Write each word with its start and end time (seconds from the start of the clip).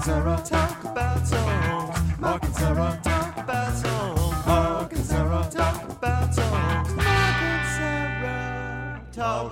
talk 0.00 0.84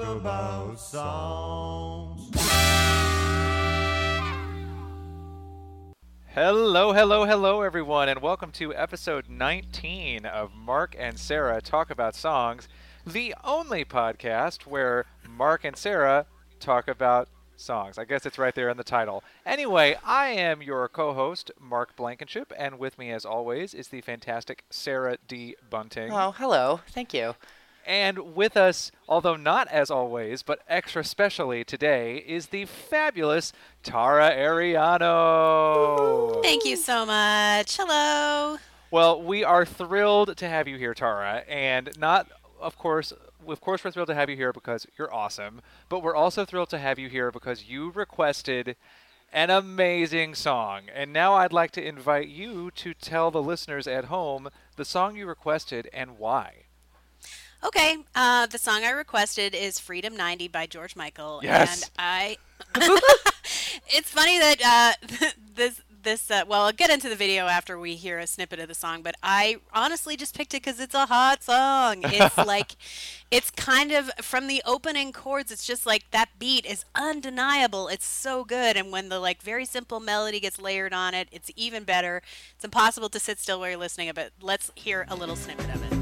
about 0.00 0.78
songs. 0.78 2.30
Hello, 6.28 6.92
hello, 6.92 7.24
hello, 7.26 7.60
everyone, 7.60 8.08
and 8.08 8.22
welcome 8.22 8.50
to 8.52 8.74
episode 8.74 9.28
19 9.28 10.24
of 10.24 10.54
Mark 10.54 10.96
and 10.98 11.18
Sarah 11.18 11.60
Talk 11.60 11.90
About 11.90 12.14
Songs, 12.14 12.68
the 13.06 13.34
only 13.44 13.84
podcast 13.84 14.62
where 14.66 15.04
Mark 15.28 15.64
and 15.64 15.76
Sarah 15.76 16.24
talk 16.58 16.88
about 16.88 17.28
songs. 17.58 17.98
I 17.98 18.04
guess 18.04 18.26
it's 18.26 18.38
right 18.38 18.54
there 18.54 18.68
in 18.68 18.76
the 18.76 18.84
title. 18.84 19.24
Anyway, 19.44 19.96
I 20.04 20.28
am 20.28 20.62
your 20.62 20.88
co 20.88 21.14
host, 21.14 21.50
Mark 21.60 21.96
Blankenship, 21.96 22.52
and 22.56 22.78
with 22.78 22.98
me, 22.98 23.10
as 23.10 23.24
always, 23.24 23.74
is 23.74 23.88
the 23.88 24.00
fantastic 24.00 24.64
Sarah 24.70 25.18
D. 25.26 25.56
Bunting. 25.68 26.12
Oh, 26.12 26.32
hello. 26.32 26.80
Thank 26.88 27.12
you. 27.12 27.34
And 27.86 28.34
with 28.34 28.56
us, 28.56 28.90
although 29.08 29.36
not 29.36 29.66
as 29.68 29.90
always, 29.90 30.42
but 30.42 30.60
extra 30.68 31.02
specially 31.02 31.64
today, 31.64 32.18
is 32.18 32.48
the 32.48 32.66
fabulous 32.66 33.52
Tara 33.82 34.30
Ariano. 34.30 36.42
Thank 36.42 36.66
you 36.66 36.76
so 36.76 37.06
much. 37.06 37.78
Hello. 37.78 38.58
Well, 38.90 39.22
we 39.22 39.42
are 39.42 39.64
thrilled 39.64 40.36
to 40.36 40.48
have 40.48 40.68
you 40.68 40.76
here, 40.76 40.92
Tara, 40.92 41.44
and 41.48 41.88
not, 41.98 42.30
of 42.60 42.76
course, 42.76 43.14
of 43.48 43.60
course, 43.60 43.84
we're 43.84 43.90
thrilled 43.90 44.08
to 44.08 44.14
have 44.14 44.30
you 44.30 44.36
here 44.36 44.52
because 44.52 44.86
you're 44.98 45.12
awesome, 45.12 45.60
but 45.88 46.02
we're 46.02 46.14
also 46.16 46.44
thrilled 46.44 46.70
to 46.70 46.78
have 46.78 46.98
you 46.98 47.08
here 47.08 47.30
because 47.30 47.64
you 47.64 47.90
requested 47.90 48.76
an 49.32 49.50
amazing 49.50 50.34
song. 50.34 50.84
And 50.94 51.12
now 51.12 51.34
I'd 51.34 51.52
like 51.52 51.70
to 51.72 51.86
invite 51.86 52.28
you 52.28 52.70
to 52.72 52.94
tell 52.94 53.30
the 53.30 53.42
listeners 53.42 53.86
at 53.86 54.06
home 54.06 54.48
the 54.76 54.84
song 54.84 55.16
you 55.16 55.26
requested 55.26 55.88
and 55.92 56.18
why. 56.18 56.64
Okay, 57.64 57.98
uh, 58.14 58.46
the 58.46 58.58
song 58.58 58.84
I 58.84 58.90
requested 58.90 59.54
is 59.54 59.80
"Freedom 59.80 60.16
90" 60.16 60.46
by 60.48 60.66
George 60.66 60.94
Michael, 60.94 61.40
Yes. 61.42 61.82
and 61.82 61.90
I. 61.98 62.36
it's 63.88 64.10
funny 64.10 64.38
that 64.38 64.96
uh, 65.02 65.26
this 65.54 65.80
this 66.08 66.30
uh, 66.30 66.42
well, 66.48 66.62
I'll 66.62 66.72
get 66.72 66.90
into 66.90 67.08
the 67.08 67.14
video 67.14 67.46
after 67.46 67.78
we 67.78 67.94
hear 67.94 68.18
a 68.18 68.26
snippet 68.26 68.58
of 68.58 68.68
the 68.68 68.74
song, 68.74 69.02
but 69.02 69.14
I 69.22 69.56
honestly 69.74 70.16
just 70.16 70.34
picked 70.34 70.54
it 70.54 70.62
because 70.62 70.80
it's 70.80 70.94
a 70.94 71.04
hot 71.06 71.42
song. 71.42 72.00
It's 72.04 72.36
like, 72.52 72.76
it's 73.30 73.50
kind 73.50 73.92
of 73.92 74.10
from 74.22 74.46
the 74.46 74.62
opening 74.64 75.12
chords. 75.12 75.52
It's 75.52 75.66
just 75.66 75.84
like 75.84 76.10
that 76.12 76.30
beat 76.38 76.64
is 76.64 76.86
undeniable. 76.94 77.88
It's 77.88 78.06
so 78.06 78.44
good, 78.44 78.76
and 78.76 78.90
when 78.90 79.10
the 79.10 79.20
like 79.20 79.42
very 79.42 79.66
simple 79.66 80.00
melody 80.00 80.40
gets 80.40 80.58
layered 80.58 80.94
on 80.94 81.12
it, 81.12 81.28
it's 81.30 81.50
even 81.56 81.84
better. 81.84 82.22
It's 82.54 82.64
impossible 82.64 83.10
to 83.10 83.20
sit 83.20 83.38
still 83.38 83.60
while 83.60 83.68
you're 83.68 83.78
listening 83.78 84.10
but. 84.14 84.32
Let's 84.40 84.72
hear 84.74 85.04
a 85.08 85.14
little 85.14 85.36
snippet 85.36 85.68
of 85.74 85.92
it. 85.92 85.97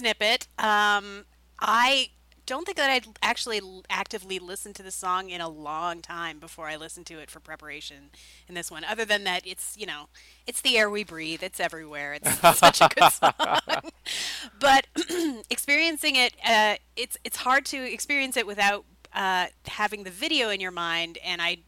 Snippet. 0.00 0.48
Um, 0.58 1.26
I 1.58 2.10
don't 2.46 2.64
think 2.64 2.78
that 2.78 2.90
I'd 2.90 3.06
actually 3.22 3.60
actively 3.88 4.38
listened 4.38 4.74
to 4.76 4.82
the 4.82 4.90
song 4.90 5.30
in 5.30 5.40
a 5.40 5.48
long 5.48 6.00
time 6.00 6.40
before 6.40 6.66
I 6.66 6.76
listened 6.76 7.06
to 7.06 7.18
it 7.20 7.30
for 7.30 7.38
preparation 7.38 8.10
in 8.48 8.54
this 8.54 8.70
one. 8.70 8.82
Other 8.82 9.04
than 9.04 9.24
that, 9.24 9.46
it's 9.46 9.76
you 9.78 9.86
know, 9.86 10.08
it's 10.46 10.60
the 10.62 10.78
air 10.78 10.90
we 10.90 11.04
breathe. 11.04 11.42
It's 11.42 11.60
everywhere. 11.60 12.14
It's 12.14 12.58
such 12.58 12.80
a 12.80 12.88
good 12.88 13.12
song. 13.12 13.32
but 14.58 14.86
experiencing 15.50 16.16
it, 16.16 16.34
uh, 16.44 16.76
it's 16.96 17.16
it's 17.24 17.36
hard 17.36 17.66
to 17.66 17.76
experience 17.76 18.36
it 18.36 18.46
without 18.46 18.84
uh, 19.12 19.46
having 19.66 20.04
the 20.04 20.10
video 20.10 20.48
in 20.48 20.60
your 20.60 20.72
mind. 20.72 21.18
And 21.24 21.42
I 21.42 21.58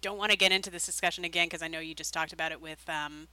don't 0.00 0.18
want 0.18 0.32
to 0.32 0.38
get 0.38 0.52
into 0.52 0.70
this 0.70 0.86
discussion 0.86 1.24
again 1.24 1.46
because 1.46 1.62
I 1.62 1.68
know 1.68 1.80
you 1.80 1.94
just 1.94 2.14
talked 2.14 2.32
about 2.32 2.50
it 2.50 2.60
with. 2.60 2.88
Um, 2.88 3.28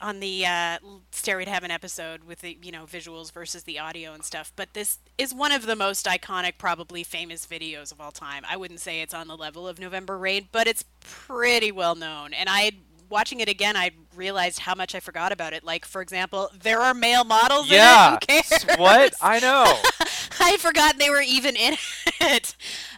on 0.00 0.20
the 0.20 0.44
uh, 0.46 0.78
Stairway 1.10 1.44
to 1.44 1.50
Heaven 1.50 1.70
episode 1.70 2.24
with 2.24 2.40
the 2.40 2.58
you 2.62 2.72
know 2.72 2.84
visuals 2.84 3.32
versus 3.32 3.64
the 3.64 3.78
audio 3.78 4.12
and 4.12 4.24
stuff. 4.24 4.52
But 4.56 4.74
this 4.74 4.98
is 5.18 5.34
one 5.34 5.52
of 5.52 5.66
the 5.66 5.76
most 5.76 6.06
iconic, 6.06 6.58
probably 6.58 7.02
famous 7.04 7.46
videos 7.46 7.92
of 7.92 8.00
all 8.00 8.12
time. 8.12 8.44
I 8.48 8.56
wouldn't 8.56 8.80
say 8.80 9.00
it's 9.00 9.14
on 9.14 9.28
the 9.28 9.36
level 9.36 9.66
of 9.66 9.78
November 9.78 10.18
Rain, 10.18 10.48
but 10.52 10.66
it's 10.66 10.84
pretty 11.00 11.72
well 11.72 11.94
known. 11.94 12.32
And 12.32 12.48
I 12.48 12.72
watching 13.08 13.40
it 13.40 13.48
again, 13.48 13.76
I 13.76 13.90
realized 14.14 14.60
how 14.60 14.74
much 14.74 14.94
I 14.94 15.00
forgot 15.00 15.32
about 15.32 15.52
it. 15.52 15.64
Like 15.64 15.84
for 15.84 16.00
example, 16.00 16.50
there 16.62 16.80
are 16.80 16.94
male 16.94 17.24
models 17.24 17.68
Yeah. 17.70 18.10
in 18.10 18.14
it. 18.16 18.20
Cares? 18.26 18.64
What? 18.78 19.14
I 19.20 19.38
know. 19.40 19.80
I'd 20.40 20.60
forgotten 20.60 20.98
they 20.98 21.10
were 21.10 21.22
even 21.22 21.56
in 21.56 21.76
it. 22.20 22.54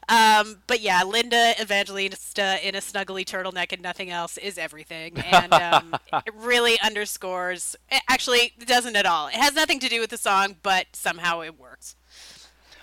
Um, 0.09 0.63
but 0.67 0.81
yeah, 0.81 1.03
Linda 1.05 1.55
Evangelista 1.61 2.59
in 2.67 2.75
a 2.75 2.79
snuggly 2.79 3.25
turtleneck 3.25 3.73
and 3.73 3.83
nothing 3.83 4.11
else 4.11 4.39
is 4.39 4.59
everything. 4.59 5.19
And 5.19 5.53
um, 5.53 5.95
it 6.27 6.35
really 6.35 6.79
underscores. 6.81 7.77
it- 7.91 8.03
Actually, 8.09 8.53
it 8.59 8.67
doesn't 8.67 8.97
at 8.97 9.07
all. 9.07 9.29
It 9.29 9.35
has 9.35 9.55
nothing 9.55 9.81
to 9.81 9.89
do 9.89 10.01
with 10.01 10.11
the 10.11 10.17
song, 10.17 10.57
but 10.63 10.87
somehow 10.95 11.41
it 11.41 11.59
works. 11.59 11.95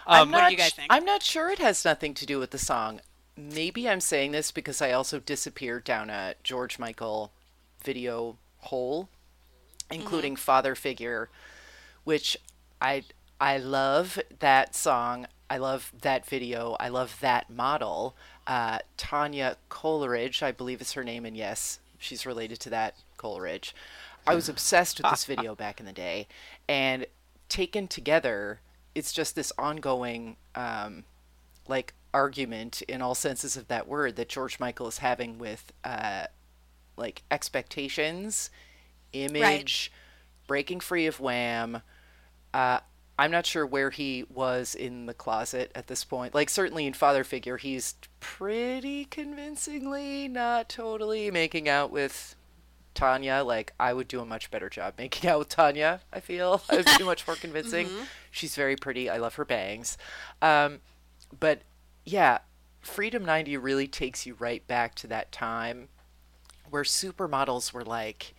Um, 0.07 0.31
what 0.31 0.46
do 0.46 0.52
you 0.52 0.57
guys 0.57 0.74
think? 0.74 0.88
I'm 0.92 1.03
not 1.06 1.24
sure 1.24 1.50
it 1.50 1.57
has 1.59 1.84
nothing 1.84 2.13
to 2.16 2.25
do 2.28 2.38
with 2.38 2.52
the 2.52 2.59
song. 2.59 3.02
Maybe 3.38 3.90
I'm 3.90 4.00
saying 4.00 4.31
this 4.31 4.51
because 4.51 4.81
I 4.81 4.91
also 4.91 5.19
disappeared 5.19 5.84
down 5.84 6.09
a 6.09 6.35
George 6.44 6.79
Michael 6.79 7.31
video 7.84 8.38
hole, 8.59 9.09
including 9.91 10.34
Mm-hmm. 10.34 10.40
Father 10.40 10.75
Figure, 10.75 11.29
which 12.03 12.38
I 12.81 13.03
I 13.40 13.57
love 13.57 14.19
that 14.40 14.75
song. 14.75 15.28
I 15.50 15.57
love 15.57 15.91
that 16.01 16.25
video. 16.25 16.75
I 16.79 16.88
love 16.88 17.18
that 17.22 17.50
model. 17.50 18.16
Uh, 18.47 18.79
Tania 18.97 19.57
Coleridge, 19.69 20.41
I 20.41 20.51
believe 20.51 20.81
is 20.81 20.94
her 20.94 21.03
name, 21.03 21.25
and 21.25 21.35
yes, 21.35 21.79
she's 22.00 22.25
related 22.25 22.59
to 22.62 22.69
that 22.72 22.95
Coleridge. 23.18 23.75
I 24.25 24.34
was 24.34 24.50
obsessed 24.50 25.00
with 25.00 25.12
this 25.12 25.25
video 25.34 25.53
back 25.53 25.79
in 25.79 25.85
the 25.85 25.94
day, 25.94 26.28
and 26.68 27.06
taken 27.50 27.88
together, 27.88 28.62
it's 28.95 29.12
just 29.12 29.35
this 29.35 29.51
ongoing, 29.57 30.38
um, 30.56 31.03
like 31.68 31.94
argument 32.16 32.81
in 32.84 33.02
all 33.02 33.14
senses 33.14 33.58
of 33.58 33.68
that 33.68 33.90
word 33.90 34.16
that 34.16 34.30
George 34.30 34.58
Michael 34.58 34.88
is 34.88 35.00
having 35.00 35.38
with, 35.38 35.74
uh, 35.84 36.28
like 36.96 37.24
expectations, 37.30 38.50
image, 39.12 39.92
breaking 40.48 40.80
free 40.80 41.08
of 41.08 41.20
Wham. 41.20 41.81
Uh, 42.54 42.80
I'm 43.20 43.31
not 43.31 43.46
sure 43.46 43.66
where 43.66 43.90
he 43.90 44.24
was 44.34 44.75
in 44.75 45.08
the 45.08 45.14
closet 45.14 45.74
at 45.75 45.88
this 45.88 46.06
point. 46.06 46.34
Like 46.34 46.50
certainly 46.50 46.88
in 46.88 46.94
Father 46.94 47.25
Figure, 47.25 47.58
he's 47.58 47.96
pretty 48.22 49.04
convincingly 49.04 50.30
not 50.30 50.70
totally 50.70 51.30
making 51.31 51.68
out 51.68 51.92
with 51.92 52.38
Tania. 52.94 53.44
Like 53.44 53.74
I 53.78 53.92
would 53.92 54.08
do 54.08 54.22
a 54.22 54.25
much 54.25 54.50
better 54.52 54.70
job 54.70 54.94
making 54.98 55.30
out 55.30 55.40
with 55.40 55.50
Tania. 55.50 56.00
I 56.14 56.22
feel 56.22 56.62
I 56.70 56.78
would 56.78 56.88
be 56.98 57.04
much 57.04 57.28
more 57.28 57.36
convincing. 57.42 57.90
She's 58.31 58.56
very 58.56 58.78
pretty. 58.78 59.09
I 59.09 59.18
love 59.18 59.36
her 59.36 59.46
bangs. 59.46 59.98
Um, 60.42 60.80
but 61.38 61.62
yeah, 62.06 62.40
Freedom 62.82 63.26
90 63.26 63.58
really 63.58 63.88
takes 63.88 64.26
you 64.26 64.36
right 64.38 64.66
back 64.68 64.94
to 64.96 65.07
that 65.07 65.31
time 65.31 65.90
where 66.69 66.84
supermodels 66.84 67.74
were 67.74 67.84
like 67.84 68.36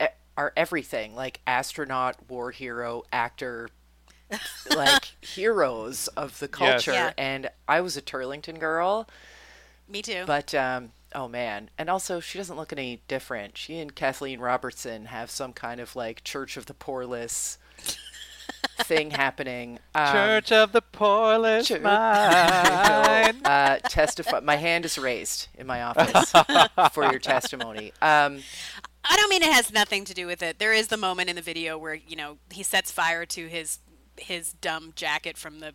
e- 0.00 0.06
are 0.36 0.52
everything 0.56 1.14
like 1.14 1.40
astronaut, 1.46 2.16
war 2.28 2.50
hero, 2.52 3.02
actor, 3.12 3.68
like 4.76 5.04
heroes 5.20 6.08
of 6.08 6.38
the 6.38 6.48
culture. 6.48 6.92
Yeah. 6.92 7.12
And 7.18 7.50
I 7.68 7.80
was 7.80 7.96
a 7.96 8.02
Turlington 8.02 8.58
girl, 8.58 9.08
Me 9.88 10.02
too. 10.02 10.24
but 10.26 10.54
um, 10.54 10.92
oh 11.14 11.28
man! 11.28 11.70
And 11.78 11.90
also, 11.90 12.20
she 12.20 12.38
doesn't 12.38 12.56
look 12.56 12.72
any 12.72 13.02
different. 13.08 13.58
She 13.58 13.78
and 13.78 13.94
Kathleen 13.94 14.40
Robertson 14.40 15.06
have 15.06 15.30
some 15.30 15.52
kind 15.52 15.80
of 15.80 15.96
like 15.96 16.24
Church 16.24 16.56
of 16.56 16.66
the 16.66 16.74
Poorless 16.74 17.58
thing 18.82 19.10
happening. 19.10 19.78
Um, 19.94 20.12
Church 20.12 20.52
of 20.52 20.72
the 20.72 20.82
Poorless 20.82 21.68
Church- 21.68 21.82
Mind. 21.82 23.40
uh, 23.46 23.78
testify. 23.88 24.40
My 24.40 24.56
hand 24.56 24.84
is 24.84 24.98
raised 24.98 25.48
in 25.56 25.66
my 25.66 25.82
office 25.82 26.32
for 26.92 27.04
your 27.10 27.18
testimony. 27.20 27.92
Um, 28.02 28.40
I 29.04 29.16
don't 29.16 29.30
mean 29.30 29.42
it 29.42 29.52
has 29.52 29.72
nothing 29.72 30.04
to 30.06 30.14
do 30.14 30.26
with 30.26 30.42
it. 30.42 30.58
There 30.58 30.72
is 30.72 30.88
the 30.88 30.96
moment 30.96 31.30
in 31.30 31.36
the 31.36 31.42
video 31.42 31.78
where 31.78 31.94
you 31.94 32.16
know 32.16 32.38
he 32.50 32.62
sets 32.62 32.90
fire 32.90 33.24
to 33.26 33.46
his 33.48 33.78
his 34.18 34.52
dumb 34.54 34.92
jacket 34.94 35.38
from 35.38 35.60
the 35.60 35.74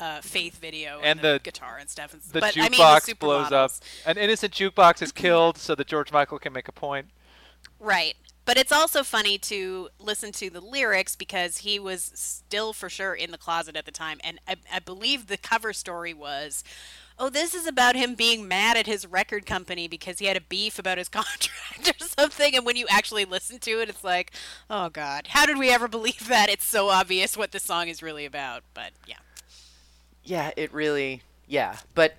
uh, 0.00 0.20
Faith 0.20 0.58
video 0.58 0.96
And 0.98 1.06
and, 1.06 1.20
the, 1.20 1.32
the- 1.34 1.38
guitar 1.40 1.78
and 1.80 1.88
stuff. 1.88 2.12
And, 2.12 2.22
The 2.22 2.40
but 2.40 2.54
jukebox 2.54 2.60
I 2.64 2.68
mean, 2.68 3.00
the 3.08 3.14
blows 3.18 3.52
up. 3.52 3.70
An 4.06 4.18
innocent 4.18 4.52
jukebox 4.52 5.00
is 5.02 5.12
killed 5.12 5.56
so 5.58 5.74
that 5.74 5.86
George 5.86 6.12
Michael 6.12 6.38
can 6.38 6.52
make 6.52 6.68
a 6.68 6.72
point. 6.72 7.06
Right. 7.80 8.14
But 8.48 8.56
it's 8.56 8.72
also 8.72 9.02
funny 9.02 9.36
to 9.40 9.90
listen 9.98 10.32
to 10.32 10.48
the 10.48 10.62
lyrics 10.62 11.14
because 11.14 11.58
he 11.58 11.78
was 11.78 12.10
still 12.14 12.72
for 12.72 12.88
sure 12.88 13.12
in 13.12 13.30
the 13.30 13.36
closet 13.36 13.76
at 13.76 13.84
the 13.84 13.92
time. 13.92 14.20
And 14.24 14.40
I, 14.48 14.56
I 14.72 14.78
believe 14.78 15.26
the 15.26 15.36
cover 15.36 15.74
story 15.74 16.14
was 16.14 16.64
oh, 17.18 17.28
this 17.28 17.52
is 17.54 17.66
about 17.66 17.94
him 17.94 18.14
being 18.14 18.48
mad 18.48 18.78
at 18.78 18.86
his 18.86 19.04
record 19.04 19.44
company 19.44 19.86
because 19.86 20.18
he 20.18 20.24
had 20.24 20.36
a 20.38 20.40
beef 20.40 20.78
about 20.78 20.96
his 20.96 21.08
contract 21.10 21.90
or 21.90 22.06
something. 22.06 22.56
And 22.56 22.64
when 22.64 22.76
you 22.76 22.86
actually 22.88 23.26
listen 23.26 23.58
to 23.58 23.82
it, 23.82 23.90
it's 23.90 24.02
like, 24.02 24.32
oh, 24.70 24.88
God, 24.88 25.26
how 25.26 25.44
did 25.44 25.58
we 25.58 25.70
ever 25.70 25.86
believe 25.86 26.26
that? 26.28 26.48
It's 26.48 26.64
so 26.64 26.88
obvious 26.88 27.36
what 27.36 27.52
the 27.52 27.60
song 27.60 27.88
is 27.88 28.02
really 28.02 28.24
about. 28.24 28.62
But 28.72 28.92
yeah. 29.06 29.18
Yeah, 30.24 30.52
it 30.56 30.72
really. 30.72 31.20
Yeah, 31.46 31.76
but 31.94 32.14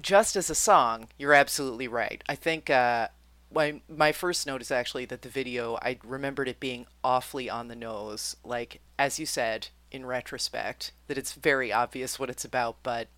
just 0.00 0.36
as 0.36 0.48
a 0.48 0.54
song, 0.54 1.08
you're 1.18 1.34
absolutely 1.34 1.88
right. 1.88 2.22
I 2.28 2.36
think 2.36 2.70
uh, 2.70 3.08
my 3.54 3.80
my 3.88 4.12
first 4.12 4.46
note 4.46 4.60
is 4.62 4.70
actually 4.70 5.04
that 5.06 5.22
the 5.22 5.28
video 5.28 5.76
I 5.82 5.98
remembered 6.04 6.48
it 6.48 6.60
being 6.60 6.86
awfully 7.02 7.48
on 7.48 7.68
the 7.68 7.76
nose. 7.76 8.36
Like 8.44 8.80
as 8.98 9.18
you 9.18 9.26
said 9.26 9.68
in 9.90 10.04
retrospect, 10.06 10.92
that 11.06 11.18
it's 11.18 11.32
very 11.32 11.72
obvious 11.72 12.18
what 12.18 12.30
it's 12.30 12.44
about, 12.44 12.76
but 12.82 13.08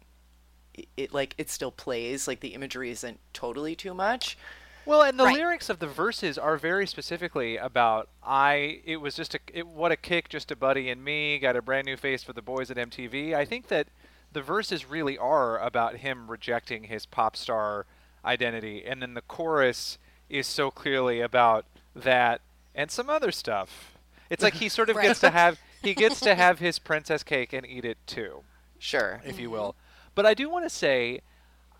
it, 0.74 0.88
it 0.96 1.14
like 1.14 1.34
it 1.38 1.50
still 1.50 1.70
plays. 1.70 2.28
Like 2.28 2.40
the 2.40 2.54
imagery 2.54 2.90
isn't 2.90 3.18
totally 3.32 3.74
too 3.74 3.94
much. 3.94 4.36
Well, 4.84 5.02
and 5.02 5.18
the 5.18 5.24
Right. 5.24 5.34
lyrics 5.34 5.68
of 5.68 5.80
the 5.80 5.88
verses 5.88 6.38
are 6.38 6.56
very 6.56 6.86
specifically 6.86 7.56
about 7.56 8.08
I. 8.22 8.82
It 8.84 8.98
was 8.98 9.16
just 9.16 9.34
a 9.34 9.40
it, 9.52 9.66
what 9.66 9.90
a 9.90 9.96
kick, 9.96 10.28
just 10.28 10.50
a 10.52 10.56
buddy 10.56 10.90
and 10.90 11.02
me. 11.04 11.38
Got 11.38 11.56
a 11.56 11.62
brand 11.62 11.86
new 11.86 11.96
face 11.96 12.22
for 12.22 12.32
the 12.32 12.42
boys 12.42 12.70
at 12.70 12.76
MTV. 12.76 13.34
I 13.34 13.44
think 13.44 13.68
that 13.68 13.88
the 14.32 14.42
verses 14.42 14.84
really 14.88 15.18
are 15.18 15.58
about 15.58 15.96
him 15.96 16.30
rejecting 16.30 16.84
his 16.84 17.06
pop 17.06 17.36
star 17.36 17.86
identity, 18.24 18.84
and 18.84 19.00
then 19.02 19.14
the 19.14 19.22
chorus 19.22 19.98
is 20.28 20.46
so 20.46 20.70
clearly 20.70 21.20
about 21.20 21.64
that 21.94 22.40
and 22.74 22.90
some 22.90 23.08
other 23.08 23.30
stuff. 23.30 23.96
It's 24.28 24.42
like 24.42 24.54
he 24.54 24.68
sort 24.68 24.90
of 24.90 25.00
gets 25.00 25.20
to 25.20 25.30
have 25.30 25.58
he 25.82 25.94
gets 25.94 26.20
to 26.20 26.34
have 26.34 26.58
his 26.66 26.78
princess 26.78 27.22
cake 27.22 27.52
and 27.52 27.66
eat 27.66 27.84
it 27.84 27.98
too 28.06 28.42
Sure. 28.78 29.20
if 29.24 29.38
you 29.38 29.48
mm-hmm. 29.48 29.56
will. 29.56 29.76
But 30.14 30.26
I 30.26 30.34
do 30.34 30.48
want 30.48 30.64
to 30.64 30.70
say, 30.70 31.20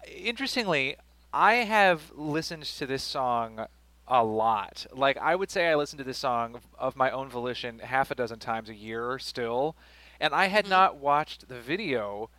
interestingly, 0.06 0.96
I 1.32 1.54
have 1.54 2.12
listened 2.14 2.64
to 2.64 2.86
this 2.86 3.02
song 3.02 3.66
a 4.08 4.22
lot. 4.24 4.86
Like 4.92 5.16
I 5.18 5.34
would 5.34 5.50
say, 5.50 5.68
I 5.68 5.74
listen 5.74 5.98
to 5.98 6.04
this 6.04 6.18
song 6.18 6.60
of 6.78 6.96
my 6.96 7.10
own 7.10 7.28
volition 7.28 7.80
half 7.80 8.10
a 8.10 8.14
dozen 8.14 8.38
times 8.38 8.68
a 8.68 8.74
year 8.74 9.18
still, 9.18 9.76
and 10.20 10.32
I 10.32 10.46
had 10.46 10.64
mm-hmm. 10.64 10.70
not 10.70 10.96
watched 10.96 11.48
the 11.48 11.60
video 11.60 12.30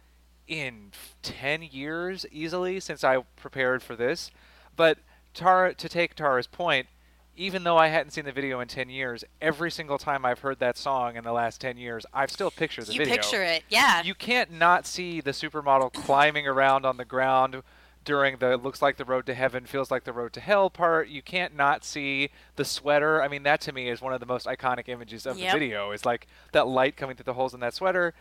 in 0.48 0.92
10 1.24 1.62
years 1.64 2.26
easily 2.32 2.80
since 2.80 3.04
I 3.04 3.18
prepared 3.36 3.84
for 3.84 3.96
this. 3.96 4.32
But 4.76 5.00
Tara, 5.38 5.74
to 5.76 5.88
take 5.88 6.16
Tara's 6.16 6.48
point, 6.48 6.88
even 7.36 7.64
though 7.64 7.78
I 7.78 7.88
hadn't 7.90 8.12
seen 8.12 8.26
the 8.26 8.32
video 8.32 8.60
in 8.60 8.68
10 8.68 8.90
years, 8.90 9.24
every 9.40 9.70
single 9.70 10.00
time 10.00 10.26
I've 10.26 10.40
heard 10.40 10.58
that 10.60 10.76
song 10.78 11.16
in 11.16 11.24
the 11.24 11.32
last 11.32 11.62
10 11.62 11.78
years, 11.78 12.06
I've 12.12 12.32
still 12.32 12.50
pictured 12.50 12.88
the 12.88 12.94
You 12.94 12.98
video 13.00 13.16
picture 13.16 13.44
it. 13.44 13.64
Yeah. 13.70 14.02
you 14.04 14.16
can't 14.16 14.52
not 14.52 14.88
see 14.88 15.22
the 15.22 15.32
supermodel 15.32 15.94
climbing 15.94 16.48
around 16.48 16.86
on 16.86 16.98
the 16.98 17.06
ground 17.06 17.62
during 18.04 18.38
the 18.38 18.58
looks 18.58 18.82
like 18.82 18.98
the 18.98 19.06
road 19.06 19.26
to 19.28 19.36
heaven 19.36 19.66
feels 19.66 19.92
like 19.92 20.06
the 20.06 20.14
road 20.14 20.32
to 20.34 20.40
hell 20.40 20.70
part 20.70 21.10
you 21.10 21.22
can't 21.22 21.54
not 21.54 21.84
see 21.84 22.30
the 22.56 22.64
sweater 22.64 23.22
i 23.22 23.28
mean 23.28 23.44
that 23.44 23.60
to 23.60 23.74
me 23.74 23.90
is 23.90 24.02
one 24.02 24.14
of 24.14 24.22
the 24.22 24.26
most 24.26 24.46
iconic 24.46 24.88
images 24.88 25.26
of 25.26 25.38
Yep. 25.38 25.52
the 25.52 25.60
video 25.60 25.92
is 25.92 26.06
like 26.06 26.26
that 26.54 26.66
light 26.70 26.96
coming 26.96 27.18
through 27.18 27.26
the 27.26 27.34
holes 27.34 27.54
in 27.54 27.60
that 27.60 27.74
sweater 27.74 28.14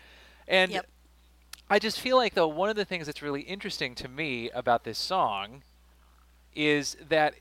and 0.49 0.73
Yep. 0.73 0.87
i 1.71 1.79
just 1.79 2.01
feel 2.01 2.17
like 2.17 2.35
though 2.35 2.49
one 2.49 2.69
of 2.69 2.75
the 2.75 2.85
things 2.85 3.07
that's 3.07 3.23
really 3.23 3.43
interesting 3.43 3.95
to 3.95 4.09
me 4.09 4.51
about 4.51 4.83
this 4.83 4.99
song 4.99 5.63
is 6.57 6.97
that 7.09 7.35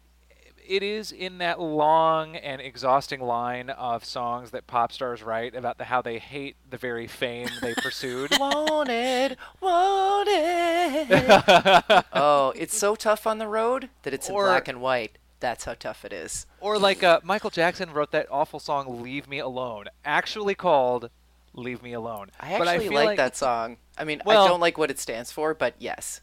it 0.67 0.83
is 0.83 1.11
in 1.11 1.37
that 1.37 1.59
long 1.59 2.35
and 2.35 2.59
exhausting 2.61 3.21
line 3.21 3.69
of 3.69 4.03
songs 4.03 4.51
that 4.51 4.67
pop 4.67 4.91
stars 4.91 5.21
write 5.23 5.55
about 5.55 5.77
the 5.77 5.85
how 5.85 6.01
they 6.01 6.19
hate 6.19 6.55
the 6.69 6.77
very 6.77 7.07
fame 7.07 7.49
they 7.61 7.73
pursued 7.77 8.31
wanted, 8.39 9.37
wanted. 9.61 11.07
oh, 12.13 12.53
it's 12.55 12.77
so 12.77 12.95
tough 12.95 13.27
on 13.27 13.37
the 13.37 13.47
road 13.47 13.89
that 14.03 14.13
it's 14.13 14.29
in 14.29 14.35
black 14.35 14.67
and 14.67 14.81
white. 14.81 15.17
That's 15.39 15.65
how 15.65 15.73
tough 15.75 16.05
it 16.05 16.13
is. 16.13 16.45
Or 16.59 16.79
like 16.79 17.03
uh, 17.03 17.19
Michael 17.23 17.49
Jackson 17.49 17.91
wrote 17.91 18.11
that 18.11 18.27
awful 18.31 18.59
song 18.59 19.01
"Leave 19.03 19.27
Me 19.27 19.39
Alone," 19.39 19.85
actually 20.03 20.55
called 20.55 21.09
"Leave 21.53 21.83
Me 21.83 21.93
Alone." 21.93 22.31
I 22.39 22.57
but 22.57 22.67
actually 22.67 22.85
I 22.85 22.89
feel 22.89 23.05
like, 23.05 23.17
that 23.17 23.35
song. 23.37 23.77
I 23.97 24.03
mean, 24.03 24.21
Well- 24.25 24.45
I 24.45 24.47
don't 24.47 24.59
like 24.59 24.77
what 24.77 24.89
it 24.89 24.99
stands 24.99 25.31
for, 25.31 25.53
but 25.53 25.75
yes. 25.77 26.21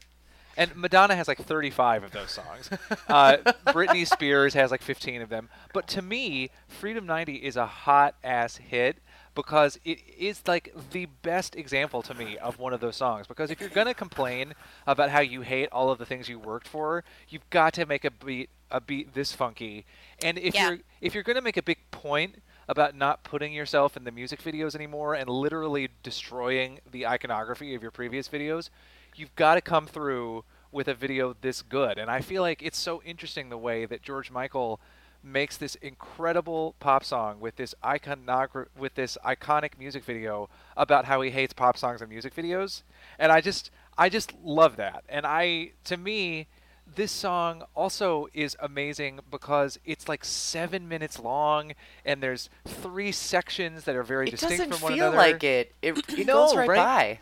And 0.56 0.74
Madonna 0.76 1.16
has 1.16 1.28
like 1.28 1.38
35 1.38 2.04
of 2.04 2.10
those 2.12 2.30
songs. 2.30 2.70
Uh, 3.08 3.38
Britney 3.66 4.06
Spears 4.06 4.54
has 4.54 4.70
like 4.70 4.80
15 4.82 5.20
of 5.22 5.28
them. 5.28 5.48
But 5.74 5.86
to 5.88 6.02
me, 6.02 6.50
Freedom 6.68 7.04
90 7.04 7.36
is 7.36 7.56
a 7.56 7.66
hot 7.66 8.14
ass 8.24 8.56
hit 8.56 8.98
because 9.34 9.78
it 9.84 9.98
is 10.18 10.42
like 10.46 10.74
the 10.92 11.06
best 11.22 11.56
example 11.56 12.02
to 12.02 12.14
me 12.14 12.36
of 12.38 12.58
one 12.58 12.72
of 12.72 12.80
those 12.80 12.96
songs. 12.96 13.26
Because 13.26 13.50
if 13.50 13.60
you're 13.60 13.68
gonna 13.68 13.94
complain 13.94 14.54
about 14.86 15.10
how 15.10 15.20
you 15.20 15.42
hate 15.42 15.68
all 15.72 15.90
of 15.90 15.98
the 15.98 16.06
things 16.06 16.28
you 16.28 16.38
worked 16.38 16.68
for, 16.68 17.04
you've 17.28 17.48
got 17.50 17.72
to 17.74 17.86
make 17.86 18.04
a 18.04 18.10
beat 18.10 18.48
a 18.70 18.80
beat 18.80 19.12
this 19.14 19.32
funky. 19.32 19.84
And 20.22 20.38
if 20.38 20.54
Yeah. 20.54 20.70
you're 20.70 20.78
if 21.00 21.14
you're 21.14 21.22
gonna 21.24 21.42
make 21.42 21.56
a 21.58 21.62
big 21.62 21.78
point 21.90 22.36
about 22.68 22.94
not 22.94 23.22
putting 23.24 23.52
yourself 23.52 23.96
in 23.96 24.04
the 24.04 24.12
music 24.12 24.42
videos 24.42 24.74
anymore 24.74 25.14
and 25.14 25.28
literally 25.28 25.88
destroying 26.02 26.78
the 26.90 27.06
iconography 27.06 27.74
of 27.74 27.82
your 27.82 27.90
previous 27.90 28.28
videos, 28.28 28.70
you've 29.16 29.34
got 29.36 29.54
to 29.56 29.60
come 29.60 29.86
through 29.86 30.44
with 30.70 30.88
a 30.88 30.94
video 30.94 31.36
this 31.40 31.62
good. 31.62 31.98
And 31.98 32.10
I 32.10 32.20
feel 32.20 32.42
like 32.42 32.62
it's 32.62 32.78
so 32.78 33.02
interesting 33.04 33.48
the 33.50 33.58
way 33.58 33.84
that 33.84 34.02
George 34.02 34.30
Michael 34.30 34.80
makes 35.24 35.56
this 35.56 35.76
incredible 35.76 36.74
pop 36.80 37.04
song 37.04 37.38
with 37.38 37.54
this 37.56 37.74
iconogra- 37.84 38.66
with 38.76 38.94
this 38.94 39.16
iconic 39.24 39.78
music 39.78 40.02
video 40.02 40.48
about 40.76 41.04
how 41.04 41.20
he 41.20 41.30
hates 41.30 41.52
pop 41.52 41.76
songs 41.76 42.00
and 42.00 42.10
music 42.10 42.34
videos. 42.34 42.82
And 43.18 43.30
I 43.30 43.40
just 43.40 43.70
I 43.96 44.08
just 44.08 44.32
love 44.42 44.76
that. 44.76 45.04
And 45.08 45.24
I 45.26 45.72
to 45.84 45.96
me 45.96 46.48
this 46.94 47.12
song 47.12 47.62
also 47.76 48.26
is 48.34 48.56
amazing 48.58 49.20
because 49.30 49.78
it's 49.84 50.08
like 50.08 50.24
seven 50.24 50.88
minutes 50.88 51.18
long 51.20 51.72
and 52.04 52.20
there's 52.22 52.50
three 52.66 53.12
sections 53.12 53.84
that 53.84 53.94
are 53.94 54.02
very 54.02 54.26
It 54.26 54.32
distinct 54.32 54.56
doesn't 54.58 54.72
from 54.72 54.82
one 54.82 54.92
feel 54.94 55.08
another. 55.12 55.16
like 55.16 55.44
it. 55.44 55.72
It, 55.80 55.96
it 56.18 56.26
No, 56.26 56.46
goes 56.46 56.56
right, 56.56 56.68
right? 56.68 56.76
by. 56.76 57.18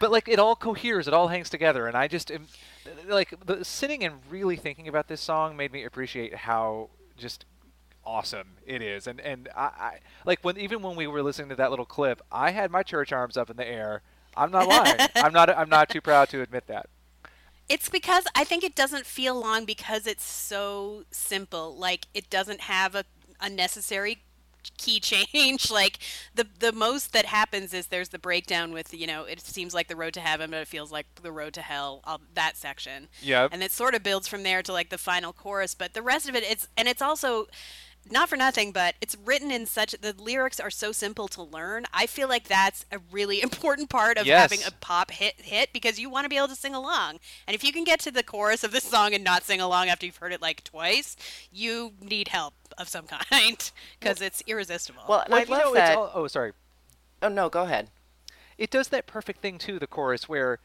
But 0.00 0.10
like 0.10 0.28
it 0.28 0.40
all 0.40 0.56
coheres 0.56 1.06
it 1.06 1.14
all 1.14 1.28
hangs 1.28 1.48
together 1.48 1.86
and 1.86 1.96
i 1.96 2.08
just 2.08 2.32
am 2.32 2.48
like 3.06 3.32
the, 3.46 3.64
sitting 3.64 4.02
and 4.02 4.14
really 4.28 4.56
thinking 4.56 4.88
about 4.88 5.06
this 5.06 5.20
song 5.20 5.56
made 5.56 5.70
me 5.70 5.84
appreciate 5.84 6.34
how 6.34 6.90
just 7.16 7.44
awesome 8.04 8.54
it 8.66 8.82
is 8.82 9.06
and 9.06 9.20
and 9.20 9.48
I, 9.54 9.60
I 9.60 9.98
like 10.24 10.40
when 10.42 10.58
even 10.58 10.82
when 10.82 10.96
we 10.96 11.06
were 11.06 11.22
listening 11.22 11.50
to 11.50 11.56
that 11.56 11.70
little 11.70 11.84
clip 11.84 12.20
i 12.32 12.50
had 12.50 12.70
my 12.70 12.82
church 12.82 13.12
arms 13.12 13.36
up 13.36 13.50
in 13.50 13.56
the 13.56 13.66
air. 13.66 14.02
I'm 14.36 14.50
not 14.50 14.68
lying. 14.68 14.96
I'm 15.16 15.32
not 15.32 15.50
i'm 15.50 15.68
not 15.68 15.88
too 15.88 16.00
proud 16.00 16.28
to 16.30 16.40
admit 16.40 16.66
that. 16.68 16.88
It's 17.68 17.88
because 17.88 18.24
I 18.34 18.44
think 18.44 18.64
it 18.64 18.74
doesn't 18.74 19.06
feel 19.06 19.38
long 19.38 19.64
because 19.64 20.06
it's 20.06 20.24
so 20.24 21.04
simple. 21.10 21.76
Like 21.76 22.06
it 22.14 22.30
doesn't 22.30 22.62
have 22.62 22.94
a 22.94 23.04
unnecessary 23.40 24.22
key 24.78 25.00
change. 25.00 25.70
Like 25.80 25.98
the 26.34 26.46
the 26.58 26.72
most 26.72 27.12
that 27.12 27.26
happens 27.26 27.72
is 27.72 27.86
there's 27.88 28.08
the 28.10 28.18
breakdown 28.18 28.72
with 28.72 28.92
you 28.92 29.06
know 29.06 29.24
it 29.24 29.40
seems 29.40 29.72
like 29.74 29.88
the 29.88 29.96
road 29.96 30.14
to 30.14 30.20
heaven, 30.20 30.50
but 30.50 30.60
it 30.60 30.68
feels 30.68 30.90
like 30.92 31.06
the 31.22 31.32
road 31.32 31.54
to 31.54 31.62
hell. 31.62 32.00
All, 32.04 32.20
that 32.34 32.56
section. 32.56 33.08
Yeah. 33.22 33.48
And 33.52 33.62
it 33.62 33.70
sort 33.72 33.94
of 33.94 34.02
builds 34.02 34.26
from 34.28 34.42
there 34.42 34.62
to 34.62 34.72
like 34.72 34.90
the 34.90 34.98
final 34.98 35.32
chorus, 35.32 35.74
but 35.74 35.94
the 35.94 36.02
rest 36.02 36.28
of 36.28 36.34
it 36.34 36.42
it's 36.44 36.68
and 36.76 36.88
it's 36.88 37.02
also 37.02 37.46
not 38.10 38.30
for 38.30 38.36
nothing, 38.36 38.72
but 38.72 38.94
it's 39.02 39.14
written 39.24 39.50
in 39.50 39.66
such 39.66 39.92
the 40.00 40.14
lyrics 40.18 40.58
are 40.58 40.70
so 40.70 40.90
simple 40.90 41.28
to 41.28 41.42
learn. 41.42 41.84
I 41.92 42.06
feel 42.06 42.28
like 42.28 42.48
that's 42.48 42.86
a 42.90 42.98
really 43.12 43.42
important 43.48 43.90
part 43.90 44.16
of 44.18 44.26
Yes. 44.26 44.50
having 44.50 44.66
a 44.66 44.70
pop 44.70 45.10
hit 45.10 45.34
hit 45.42 45.72
because 45.72 45.98
you 45.98 46.08
want 46.10 46.24
to 46.24 46.28
be 46.30 46.36
able 46.36 46.48
to 46.48 46.56
sing 46.56 46.74
along. 46.74 47.18
And 47.46 47.54
if 47.54 47.62
you 47.62 47.72
can 47.72 47.84
get 47.84 48.00
to 48.00 48.10
the 48.10 48.22
chorus 48.22 48.64
of 48.64 48.72
this 48.72 48.84
song 48.84 49.14
and 49.14 49.22
not 49.22 49.44
sing 49.44 49.60
along 49.60 49.88
after 49.88 50.06
you've 50.06 50.16
heard 50.16 50.32
it 50.32 50.40
like 50.42 50.64
twice, 50.64 51.14
you 51.52 51.92
need 52.00 52.28
help 52.28 52.54
of 52.80 52.88
some 52.88 53.06
kind 53.06 53.70
because 54.00 54.20
it's 54.20 54.42
irresistible. 54.46 55.02
Well, 55.08 55.20
and 55.20 55.30
Well, 55.30 55.40
I 55.40 55.44
you 55.44 55.50
love 55.50 55.62
know, 55.62 55.68
it's 55.74 55.78
that. 55.88 55.96
all- 55.98 56.10
oh 56.14 56.26
sorry 56.26 56.52
Oh 57.22 57.28
no, 57.28 57.48
go 57.50 57.62
ahead. 57.64 57.90
it 58.58 58.70
does 58.70 58.88
that 58.88 59.06
perfect 59.06 59.40
thing 59.40 59.58
too 59.58 59.78
the 59.78 59.86
chorus 59.86 60.28
where 60.28 60.58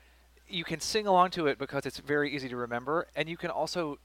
you 0.48 0.64
can 0.64 0.80
sing 0.80 1.06
along 1.08 1.32
to 1.32 1.48
it 1.48 1.58
because 1.58 1.86
it's 1.86 1.98
very 2.00 2.34
easy 2.34 2.48
to 2.50 2.56
remember 2.56 3.08
and 3.16 3.28
you 3.28 3.36
can 3.38 3.50
also 3.50 3.98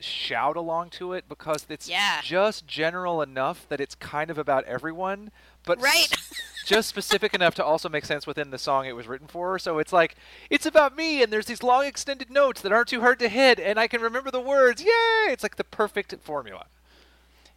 shout 0.00 0.56
along 0.56 0.88
to 0.90 1.12
it 1.12 1.28
because 1.28 1.66
it's 1.68 1.88
Yeah. 1.88 2.20
just 2.22 2.66
general 2.68 3.20
enough 3.20 3.66
that 3.68 3.80
it's 3.80 3.96
kind 3.96 4.30
of 4.30 4.38
about 4.38 4.62
everyone 4.64 5.30
but 5.66 5.80
Right. 5.82 6.06
s- 6.12 6.32
just 6.64 6.88
specific 6.88 7.34
enough 7.34 7.54
to 7.56 7.64
also 7.64 7.88
make 7.88 8.04
sense 8.04 8.24
within 8.26 8.50
the 8.50 8.58
song 8.58 8.86
it 8.86 8.94
was 8.94 9.08
written 9.08 9.26
for 9.26 9.58
so 9.58 9.78
it's 9.80 9.92
like 9.92 10.14
it's 10.50 10.66
about 10.66 10.96
me 10.96 11.20
and 11.22 11.32
there's 11.32 11.46
these 11.46 11.64
long 11.64 11.84
extended 11.84 12.30
notes 12.30 12.60
that 12.60 12.70
aren't 12.72 12.88
too 12.88 13.00
hard 13.00 13.18
to 13.18 13.28
hit 13.28 13.58
and 13.58 13.78
I 13.78 13.88
can 13.88 14.00
remember 14.00 14.30
the 14.30 14.40
words 14.40 14.80
yay 14.82 15.26
it's 15.32 15.42
like 15.42 15.56
the 15.56 15.64
perfect 15.64 16.14
formula 16.22 16.66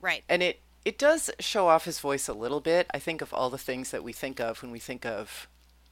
right. 0.01 0.23
And 0.27 0.43
it 0.43 0.61
it 0.83 0.97
does 0.97 1.29
show 1.39 1.67
off 1.67 1.85
his 1.85 1.99
voice 1.99 2.27
a 2.27 2.33
little 2.33 2.59
bit. 2.59 2.87
I 2.93 2.99
think 2.99 3.21
of 3.21 3.33
all 3.33 3.49
the 3.49 3.57
things 3.57 3.91
that 3.91 4.03
we 4.03 4.13
think 4.13 4.39
of 4.39 4.61
when 4.61 4.71
we 4.71 4.79
think 4.79 5.05
of 5.05 5.47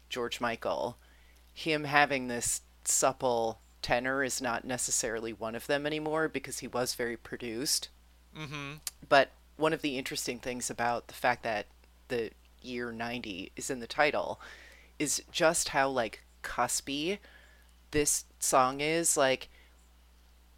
George 0.09 0.41
Michael. 0.41 0.97
him 1.53 1.83
having 1.83 2.27
this 2.27 2.61
supple 2.85 3.59
tenor 3.81 4.23
is 4.23 4.41
not 4.41 4.65
necessarily 4.65 5.33
one 5.33 5.55
of 5.55 5.67
them 5.67 5.85
anymore 5.85 6.27
because 6.27 6.59
he 6.59 6.67
was 6.67 6.95
very 6.95 7.17
produced. 7.17 7.89
Mm-hmm. 8.37 8.75
But 9.07 9.31
one 9.57 9.73
of 9.73 9.81
the 9.81 9.97
interesting 9.97 10.39
things 10.39 10.69
about 10.69 11.07
the 11.07 11.13
fact 11.13 11.43
that 11.43 11.67
the 12.07 12.31
year 12.61 12.91
90 12.91 13.51
is 13.55 13.69
in 13.69 13.79
the 13.79 13.87
title 13.87 14.39
is 14.97 15.21
just 15.31 15.69
how 15.69 15.89
like 15.89 16.23
cuspy 16.43 17.19
this 17.91 18.25
song 18.39 18.81
is 18.81 19.17
like 19.17 19.49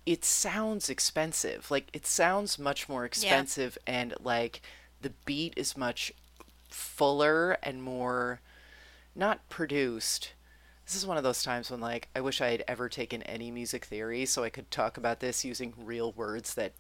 it 0.06 0.26
sounds 0.26 0.90
expensive 0.90 1.70
like 1.70 1.88
it 1.94 2.06
sounds 2.06 2.58
much 2.58 2.90
more 2.90 3.06
expensive 3.06 3.78
and 3.86 4.14
like 4.22 4.62
the 5.02 5.12
beat 5.26 5.54
is 5.56 5.78
much 5.78 6.12
fuller 6.70 7.58
and 7.64 7.84
more 7.84 8.40
not 9.16 9.48
produced 9.50 10.34
this 10.86 10.96
is 10.96 11.06
one 11.06 11.18
of 11.18 11.24
those 11.24 11.44
times 11.44 11.70
when 11.70 11.80
like 11.80 12.08
i 12.16 12.22
wish 12.22 12.42
i 12.42 12.50
had 12.50 12.64
ever 12.68 12.90
taken 12.90 13.22
any 13.24 13.52
music 13.52 13.86
theory 13.86 14.26
so 14.26 14.44
i 14.44 14.50
could 14.50 14.70
talk 14.72 14.98
about 14.98 15.20
this 15.20 15.46
using 15.46 15.74
real 15.78 16.12
words 16.14 16.56
that 16.56 16.74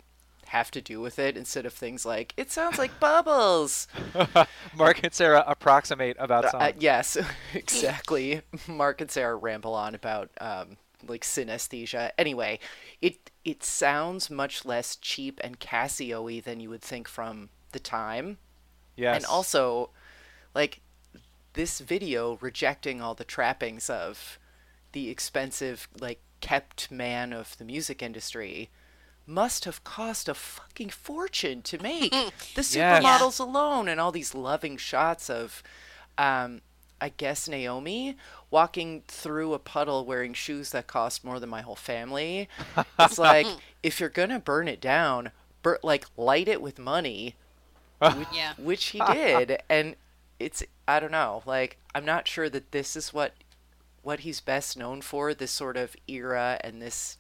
have 0.48 0.72
to 0.72 0.82
do 0.82 1.00
with 1.00 1.20
it 1.20 1.38
instead 1.38 1.66
of 1.66 1.74
things 1.74 2.06
like 2.06 2.34
it 2.36 2.52
sounds 2.52 2.78
like 2.78 3.00
bubbles 3.00 3.88
Mark 4.76 5.04
and 5.04 5.14
Sarah 5.14 5.44
approximate 5.48 6.18
about 6.20 6.50
songs. 6.50 6.64
uh, 6.64 6.72
yes, 6.80 7.18
exactly. 7.54 8.42
Mark 8.68 9.02
and 9.02 9.12
Sarah 9.12 9.36
ramble 9.36 9.74
on 9.74 9.96
about 9.96 10.30
um, 10.40 10.78
like 11.08 11.24
synesthesia. 11.24 12.12
Anyway, 12.18 12.60
it 13.02 13.32
it 13.44 13.64
sounds 13.64 14.30
much 14.30 14.66
less 14.66 14.96
cheap 14.96 15.40
and 15.44 15.60
Casio-y 15.60 16.40
than 16.40 16.60
you 16.60 16.70
would 16.70 16.82
think 16.82 17.08
from 17.08 17.50
the 17.72 17.80
time, 17.80 18.38
yes. 18.96 19.16
and 19.16 19.26
also 19.26 19.90
like 20.54 20.82
this 21.54 21.80
video 21.80 22.38
rejecting 22.42 23.02
all 23.02 23.14
the 23.14 23.24
trappings 23.24 23.90
of 23.90 24.40
the 24.92 25.10
expensive 25.10 25.88
like 26.00 26.22
kept 26.40 26.92
man 26.92 27.34
of 27.34 27.58
the 27.58 27.66
music 27.66 28.02
industry 28.02 28.70
must 29.28 29.66
have 29.66 29.84
cost 29.84 30.28
a 30.28 30.34
fucking 30.34 30.90
fortune 30.90 31.62
to 31.62 31.82
make 31.82 32.12
the 32.56 32.62
supermodels 32.62 33.40
alone 33.40 33.88
and 33.88 34.00
all 34.00 34.12
these 34.12 34.34
loving 34.34 34.76
shots 34.76 35.30
of 35.30 35.62
um 36.18 36.62
I 37.02 37.10
guess 37.10 37.48
Naomi 37.50 38.16
walking 38.52 39.02
through 39.08 39.54
a 39.54 39.60
puddle 39.60 40.06
wearing 40.06 40.34
shoes 40.34 40.70
that 40.72 40.86
cost 40.88 41.24
more 41.26 41.40
than 41.40 41.50
my 41.50 41.62
whole 41.62 41.76
family. 41.76 42.48
It's 43.00 43.18
like 43.30 43.48
if 43.82 44.00
you're 44.00 44.10
gonna 44.10 44.40
burn 44.40 44.68
it 44.68 44.80
down, 44.80 45.32
bur- 45.64 45.80
like 45.84 46.06
light 46.16 46.48
it 46.48 46.62
with 46.62 46.78
money, 46.80 47.36
which, 48.00 48.28
Yeah. 48.34 48.54
which 48.58 48.86
he 48.88 49.00
did, 49.14 49.62
and 49.70 49.96
it's 50.40 50.64
I 50.88 51.00
don't 51.00 51.12
know, 51.12 51.42
like 51.46 51.78
I'm 51.96 52.06
not 52.06 52.28
sure 52.28 52.50
that 52.50 52.72
this 52.72 52.96
is 52.96 53.14
what 53.14 53.34
what 54.04 54.22
he's 54.22 54.40
best 54.42 54.78
known 54.78 55.02
for, 55.02 55.34
this 55.34 55.52
sort 55.52 55.78
of 55.78 55.96
era 56.08 56.60
and 56.64 56.82
this 56.82 57.18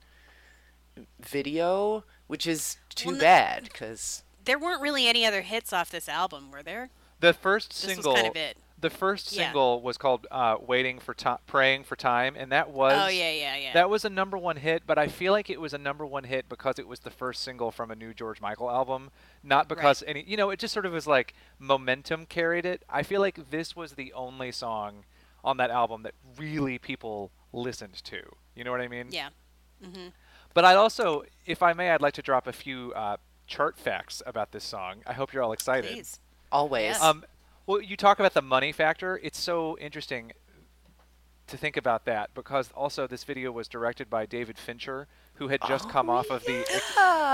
video, 1.20 2.04
which 2.28 2.48
is 2.48 2.78
too 2.96 3.12
Well, 3.12 3.20
bad 3.20 3.64
because 3.64 4.24
There 4.46 4.58
weren't 4.60 4.82
really 4.82 5.08
any 5.08 5.26
other 5.26 5.42
hits 5.42 5.72
off 5.74 5.90
this 5.90 6.10
album, 6.10 6.52
were 6.52 6.64
there? 6.64 6.90
the 7.20 7.34
first 7.34 7.70
This 7.70 7.86
was 7.86 7.94
single. 7.98 8.16
kind 8.16 8.28
of 8.28 8.36
it. 8.36 8.58
The 8.82 8.90
first 8.90 9.32
Yeah. 9.32 9.46
single 9.46 9.82
was 9.82 9.98
called 9.98 10.26
uh, 10.32 10.58
"Waiting 10.60 11.00
for 11.00 11.14
Time," 11.14 11.38
"Praying 11.48 11.84
for 11.84 11.96
Time," 11.96 12.36
and 12.36 12.52
that 12.52 12.72
was 12.72 12.94
Oh 12.94 13.08
yeah, 13.08 13.32
yeah, 13.32 13.56
yeah. 13.56 13.74
that 13.74 13.90
was 13.90 14.04
a 14.04 14.10
number 14.10 14.38
one 14.38 14.58
hit. 14.58 14.84
But 14.88 14.98
I 14.98 15.08
feel 15.08 15.32
like 15.34 15.50
it 15.50 15.62
was 15.62 15.74
a 15.74 15.78
number 15.78 16.06
one 16.06 16.24
hit 16.24 16.50
because 16.50 16.80
it 16.80 16.88
was 16.88 17.00
the 17.02 17.12
first 17.12 17.44
single 17.44 17.72
from 17.72 17.92
a 17.92 17.96
new 17.96 18.14
George 18.14 18.42
Michael 18.42 18.70
album, 18.72 19.12
not 19.44 19.68
because 19.68 20.04
any. 20.08 20.24
You 20.28 20.36
know, 20.36 20.50
it 20.50 20.60
just 20.60 20.74
sort 20.74 20.86
of 20.86 20.94
was 20.94 21.06
like 21.08 21.34
momentum 21.60 22.26
carried 22.26 22.66
it. 22.66 22.84
I 22.90 23.04
feel 23.04 23.22
like 23.22 23.52
this 23.52 23.76
was 23.76 23.94
the 23.94 24.12
only 24.14 24.52
song 24.52 25.06
on 25.44 25.58
that 25.58 25.70
album 25.72 26.04
that 26.04 26.14
really 26.38 26.78
people 26.78 27.32
listened 27.54 28.04
to. 28.06 28.22
You 28.56 28.64
know 28.64 28.72
what 28.72 28.82
I 28.82 28.88
mean? 28.88 29.08
yeah. 29.12 29.30
But 30.54 30.66
I'd 30.66 30.76
also, 30.76 31.24
if 31.46 31.64
I 31.64 31.74
may, 31.74 31.92
I'd 31.92 32.02
like 32.02 32.14
to 32.16 32.22
drop 32.22 32.46
a 32.48 32.52
few 32.54 32.92
uh, 32.94 33.18
chart 33.48 33.78
facts 33.78 34.22
about 34.26 34.52
this 34.52 34.64
song. 34.64 35.02
I 35.08 35.14
hope 35.14 35.34
you're 35.34 35.44
all 35.44 35.54
excited. 35.54 35.92
Please. 35.92 36.20
always. 36.52 36.84
Yes. 36.84 37.02
Um, 37.02 37.24
well, 37.68 37.82
you 37.82 37.96
talk 37.98 38.20
about 38.20 38.34
the 38.34 38.41
money 38.41 38.72
factor. 38.72 39.20
It's 39.24 39.39
so 39.39 39.77
interesting 39.80 40.32
to 41.48 41.58
think 41.58 41.75
about 41.75 42.06
that 42.06 42.30
because 42.34 42.70
also 42.75 43.08
this 43.08 43.24
video 43.24 43.51
was 43.51 43.68
directed 43.68 44.10
by 44.10 44.25
David 44.25 44.58
Fincher, 44.58 45.08
who 45.36 45.50
had 45.50 45.60
just 45.68 45.89
come 45.89 46.10
oh, 46.10 46.13
off 46.13 46.30
of 46.30 46.44
the. 46.46 46.63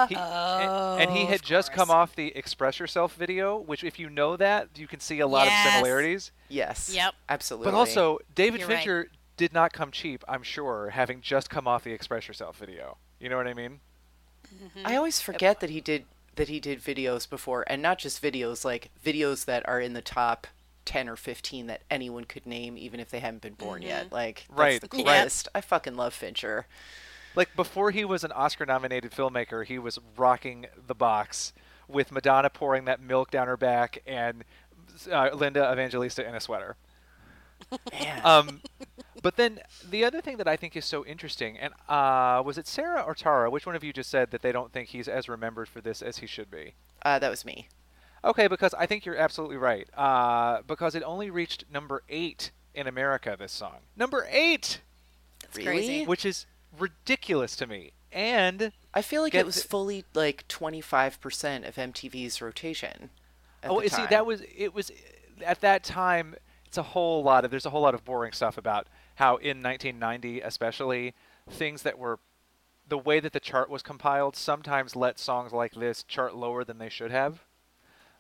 He, 0.10 0.16
and, 0.16 1.02
and 1.02 1.12
he 1.12 1.24
Oh, 1.24 1.28
had 1.28 1.42
just 1.42 1.72
come 1.74 1.90
off 1.90 2.16
the 2.16 2.36
Express 2.36 2.80
Yourself 2.80 3.16
video, 3.16 3.58
which, 3.58 3.84
if 3.84 4.00
you 4.00 4.10
know 4.10 4.38
that, 4.38 4.70
you 4.76 4.88
can 4.88 5.00
see 5.00 5.20
a 5.20 5.28
lot 5.28 5.46
Yes. 5.48 5.66
of 5.68 5.74
similarities. 5.74 6.32
yes. 6.50 6.92
Yep. 6.94 7.14
Absolutely. 7.30 7.66
But 7.72 7.74
also, 7.78 8.20
David 8.36 8.60
You're 8.62 8.70
right. 8.70 8.78
Fincher 8.78 9.08
did 9.38 9.54
not 9.54 9.74
come 9.74 9.92
cheap, 9.92 10.24
I'm 10.28 10.44
sure, 10.44 10.90
having 10.92 11.22
just 11.22 11.50
come 11.50 11.68
off 11.68 11.84
the 11.84 11.92
Express 11.94 12.28
Yourself 12.28 12.58
video. 12.58 12.98
You 13.20 13.30
know 13.30 13.38
what 13.38 13.48
I 13.48 13.54
mean? 13.54 13.80
I 14.86 14.96
always 14.96 15.20
forget 15.20 15.60
that 15.60 15.70
he 15.70 15.82
did 15.82 16.06
that 16.38 16.48
he 16.48 16.60
did 16.60 16.82
videos 16.82 17.30
before, 17.30 17.64
and 17.68 17.82
not 17.82 18.00
just 18.00 18.22
videos, 18.24 18.64
like 18.66 18.90
videos 19.04 19.46
that 19.46 19.68
are 19.68 19.80
in 19.82 19.94
the 19.94 20.02
top 20.02 20.48
ten 20.86 21.10
or 21.10 21.18
fifteen 21.18 21.68
that 21.68 21.82
anyone 21.92 22.24
could 22.24 22.46
name, 22.46 22.78
even 22.78 23.00
if 23.00 23.10
they 23.10 23.20
haven't 23.20 23.42
been 23.42 23.54
born 23.56 23.82
yet. 23.82 24.12
Like 24.12 24.46
that's 24.48 24.58
Right, 24.58 24.82
the 24.82 24.88
right. 24.92 25.06
coolest. 25.06 25.50
I 25.54 25.62
fucking 25.62 25.96
love 25.98 26.14
Fincher. 26.14 26.66
Like 27.36 27.56
before 27.56 27.92
he 27.92 28.06
was 28.06 28.24
an 28.24 28.32
Oscar-nominated 28.32 29.12
filmmaker, 29.12 29.66
he 29.66 29.78
was 29.78 30.00
rocking 30.16 30.66
the 30.88 30.96
box 30.96 31.54
with 31.88 32.12
Madonna 32.12 32.50
pouring 32.50 32.86
that 32.86 33.00
milk 33.02 33.30
down 33.30 33.48
her 33.48 33.58
back 33.58 34.02
and 34.08 34.44
uh, 35.12 35.30
Linda 35.34 35.70
Evangelista 35.72 36.28
in 36.28 36.34
a 36.34 36.40
sweater. 36.40 36.78
Man. 37.92 38.22
Um, 38.24 38.62
but 39.22 39.36
then 39.36 39.60
the 39.90 40.04
other 40.06 40.22
thing 40.22 40.38
that 40.38 40.48
I 40.48 40.56
think 40.56 40.76
is 40.76 40.86
so 40.86 41.06
interesting, 41.06 41.58
and 41.58 41.74
uh, 41.90 42.42
was 42.44 42.58
it 42.58 42.68
Sarah 42.68 43.02
or 43.02 43.16
Tara? 43.16 43.50
Which 43.50 43.66
one 43.66 43.76
of 43.76 43.84
you 43.84 43.94
just 43.94 44.10
said 44.10 44.32
that 44.32 44.42
they 44.42 44.52
don't 44.52 44.72
think 44.72 44.90
he's 44.90 45.08
as 45.08 45.28
remembered 45.30 45.68
for 45.70 45.82
this 45.82 46.02
as 46.02 46.18
he 46.18 46.28
should 46.28 46.50
be? 46.52 46.74
uh, 47.04 47.20
that 47.20 47.30
was 47.30 47.46
me. 47.46 47.68
Okay, 48.24 48.48
because 48.48 48.74
I 48.74 48.86
think 48.88 49.06
you're 49.06 49.16
absolutely 49.16 49.58
right. 49.58 49.88
Uh, 49.96 50.62
because 50.68 50.96
it 50.96 51.04
only 51.04 51.30
reached 51.30 51.66
number 51.72 52.04
eight 52.10 52.52
in 52.74 52.88
America. 52.88 53.36
This 53.40 53.52
song, 53.52 53.78
number 53.96 54.28
eight, 54.30 54.82
That's 55.42 55.58
really? 55.58 55.68
crazy. 55.68 56.06
which 56.06 56.26
is 56.26 56.46
ridiculous 56.78 57.56
to 57.58 57.68
me. 57.68 57.92
And 58.12 58.72
I 58.94 59.02
feel 59.02 59.22
like 59.22 59.36
it 59.36 59.46
was 59.46 59.62
the- 59.62 59.68
fully 59.68 60.06
like 60.14 60.48
twenty 60.48 60.82
five 60.82 61.22
percent 61.22 61.66
of 61.66 61.76
MTV's 61.76 62.42
rotation. 62.42 63.12
At 63.64 63.72
oh, 63.72 63.82
the 63.82 63.90
see, 63.90 64.06
that 64.10 64.26
was 64.26 64.42
it 64.56 64.74
was 64.74 64.92
at 65.46 65.62
that 65.62 65.84
time. 65.84 66.36
It's 66.66 66.78
a 66.78 66.84
whole 66.84 67.24
lot 67.24 67.46
of 67.46 67.52
there's 67.52 67.66
a 67.66 67.70
whole 67.70 67.82
lot 67.82 67.94
of 67.94 68.04
boring 68.04 68.34
stuff 68.34 68.58
about 68.58 68.88
how 69.18 69.38
in 69.38 69.64
1990, 69.64 70.42
especially 70.42 71.14
things 71.50 71.82
that 71.82 71.98
were 71.98 72.20
the 72.88 72.98
way 72.98 73.20
that 73.20 73.34
the 73.34 73.40
chart 73.40 73.70
was 73.70 73.82
compiled 73.82 74.36
sometimes 74.36 74.96
let 74.96 75.20
songs 75.20 75.52
like 75.52 75.74
this 75.74 76.04
chart 76.04 76.36
lower 76.36 76.64
than 76.64 76.78
they 76.78 76.88
should 76.88 77.12
have. 77.12 77.42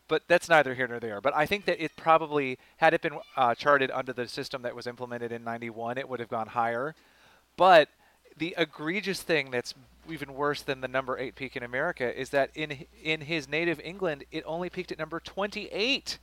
But 0.07 0.23
that's 0.27 0.49
neither 0.49 0.73
here 0.73 0.87
nor 0.87 0.99
there. 0.99 1.21
But 1.21 1.35
I 1.35 1.45
think 1.45 1.65
that 1.65 1.83
it 1.83 1.95
probably, 1.97 2.57
had 2.77 2.93
it 2.93 3.01
been 3.01 3.19
uh, 3.35 3.53
charted 3.53 3.91
under 3.91 4.11
the 4.11 4.27
system 4.27 4.63
that 4.63 4.75
was 4.75 4.87
implemented 4.87 5.31
in 5.31 5.43
91, 5.43 5.97
it 5.97 6.09
would 6.09 6.19
have 6.19 6.29
gone 6.29 6.47
higher. 6.47 6.95
But 7.57 7.89
the 8.35 8.55
egregious 8.57 9.21
thing 9.21 9.51
that's 9.51 9.75
even 10.09 10.33
worse 10.33 10.63
than 10.63 10.81
the 10.81 10.87
number 10.87 11.17
eight 11.19 11.35
peak 11.35 11.55
in 11.55 11.63
America 11.63 12.19
is 12.19 12.29
that 12.29 12.49
in 12.55 12.85
in 13.03 13.21
his 13.21 13.47
native 13.47 13.79
England, 13.81 14.23
it 14.31 14.43
only 14.47 14.69
peaked 14.69 14.91
at 14.91 14.97
number 14.97 15.19
28. 15.19 16.17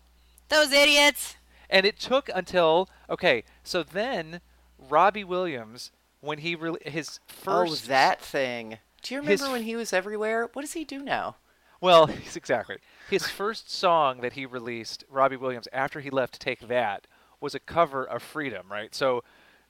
Those 0.48 0.72
idiots. 0.72 1.36
And 1.70 1.86
it 1.86 1.98
took 1.98 2.28
until 2.34 2.88
okay, 3.08 3.44
so 3.62 3.82
then 3.82 4.40
Robbie 4.88 5.24
Williams, 5.24 5.90
when 6.20 6.38
he 6.38 6.54
re- 6.54 6.76
his 6.84 7.20
oh, 7.22 7.32
first 7.32 7.84
oh 7.84 7.88
that 7.88 8.20
thing. 8.20 8.78
Do 9.02 9.14
you 9.14 9.22
his 9.22 9.40
remember 9.40 9.58
when 9.58 9.64
he 9.64 9.76
was 9.76 9.92
everywhere? 9.92 10.48
What 10.52 10.62
does 10.62 10.72
he 10.72 10.84
do 10.84 11.00
now? 11.00 11.36
Well, 11.80 12.08
exactly. 12.34 12.78
His 13.10 13.28
first 13.28 13.70
song 13.70 14.20
that 14.22 14.32
he 14.32 14.46
released, 14.46 15.04
Robbie 15.10 15.36
Williams, 15.36 15.68
after 15.72 16.00
he 16.00 16.10
left 16.10 16.40
Take 16.40 16.68
That, 16.68 17.06
was 17.40 17.54
a 17.54 17.60
cover 17.60 18.04
of 18.04 18.22
Freedom, 18.22 18.66
right? 18.70 18.94
So 18.94 19.22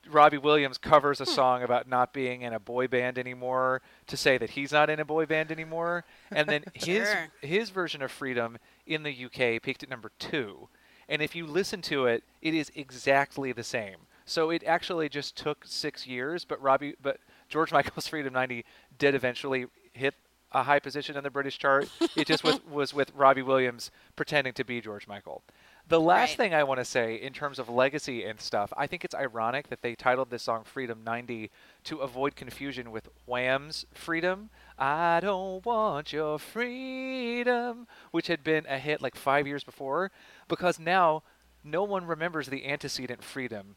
Robbie 0.09 0.39
Williams 0.39 0.79
covers 0.79 1.21
a 1.21 1.25
hmm. 1.25 1.33
song 1.33 1.63
about 1.63 1.89
not 1.89 2.13
being 2.13 2.43
in 2.43 2.53
a 2.53 2.61
boy 2.61 2.87
band 2.87 3.19
anymore 3.19 3.83
to 4.07 4.17
say 4.17 4.39
that 4.39 4.51
he's 4.51 4.73
not 4.73 4.91
in 4.91 5.01
a 5.01 5.05
boy 5.05 5.27
band 5.27 5.51
anymore. 5.51 6.05
And 6.31 6.49
then 6.49 6.65
his 6.75 7.09
Sure. 7.09 7.29
his 7.41 7.71
version 7.71 8.03
of 8.03 8.11
Freedom 8.13 8.59
in 8.87 9.03
the 9.03 9.25
UK 9.25 9.63
peaked 9.63 9.83
at 9.83 9.89
number 9.89 10.13
2. 10.19 10.69
And 11.09 11.21
if 11.21 11.35
you 11.35 11.47
listen 11.47 11.83
to 11.83 12.07
it, 12.07 12.25
it 12.41 12.55
is 12.55 12.71
exactly 12.75 13.53
the 13.53 13.65
same. 13.65 14.07
So 14.25 14.51
it 14.51 14.63
actually 14.65 15.09
just 15.09 15.37
took 15.37 15.65
6 15.67 16.07
years, 16.07 16.45
but 16.45 16.61
Robbie 16.63 16.95
but 17.01 17.19
George 17.49 17.73
Michael's 17.77 18.07
Freedom 18.09 18.33
90 18.33 18.65
did 18.99 19.15
eventually 19.15 19.67
hit 19.93 20.15
a 20.53 20.63
high 20.63 20.79
position 20.79 21.17
in 21.17 21.25
the 21.25 21.31
British 21.31 21.59
chart. 21.59 21.89
It 22.17 22.29
just 22.29 22.45
was, 22.45 22.61
was 22.71 22.95
with 22.95 23.11
Robbie 23.15 23.43
Williams 23.43 23.91
pretending 24.15 24.53
to 24.55 24.65
be 24.65 24.81
George 24.81 25.09
Michael. 25.09 25.43
The 25.89 26.01
last 26.01 26.31
Right. 26.31 26.37
thing 26.37 26.55
I 26.55 26.63
want 26.63 26.79
to 26.79 26.85
say 26.85 27.17
in 27.17 27.33
terms 27.33 27.59
of 27.59 27.69
legacy 27.69 28.25
and 28.25 28.41
stuff, 28.41 28.73
I 28.77 28.87
think 28.87 29.05
it's 29.05 29.17
ironic 29.17 29.69
that 29.69 29.83
they 29.83 29.95
titled 29.97 30.31
this 30.31 30.45
song 30.45 30.63
Freedom 30.65 31.03
90 31.05 31.51
to 31.85 31.99
avoid 31.99 32.37
confusion 32.37 32.93
with 32.93 33.09
Wham's 33.27 33.85
Freedom. 33.93 34.49
I 34.79 35.19
don't 35.21 35.67
want 35.67 36.13
your 36.13 36.39
freedom, 36.39 37.87
which 38.13 38.29
had 38.29 38.43
been 38.45 38.65
a 38.67 38.79
hit 38.79 39.03
like 39.03 39.17
five 39.17 39.47
years 39.47 39.65
before, 39.65 40.11
because 40.49 40.79
now 40.79 41.23
no 41.63 41.83
one 41.83 42.07
remembers 42.07 42.47
the 42.49 42.65
antecedent 42.67 43.23
Freedom 43.23 43.77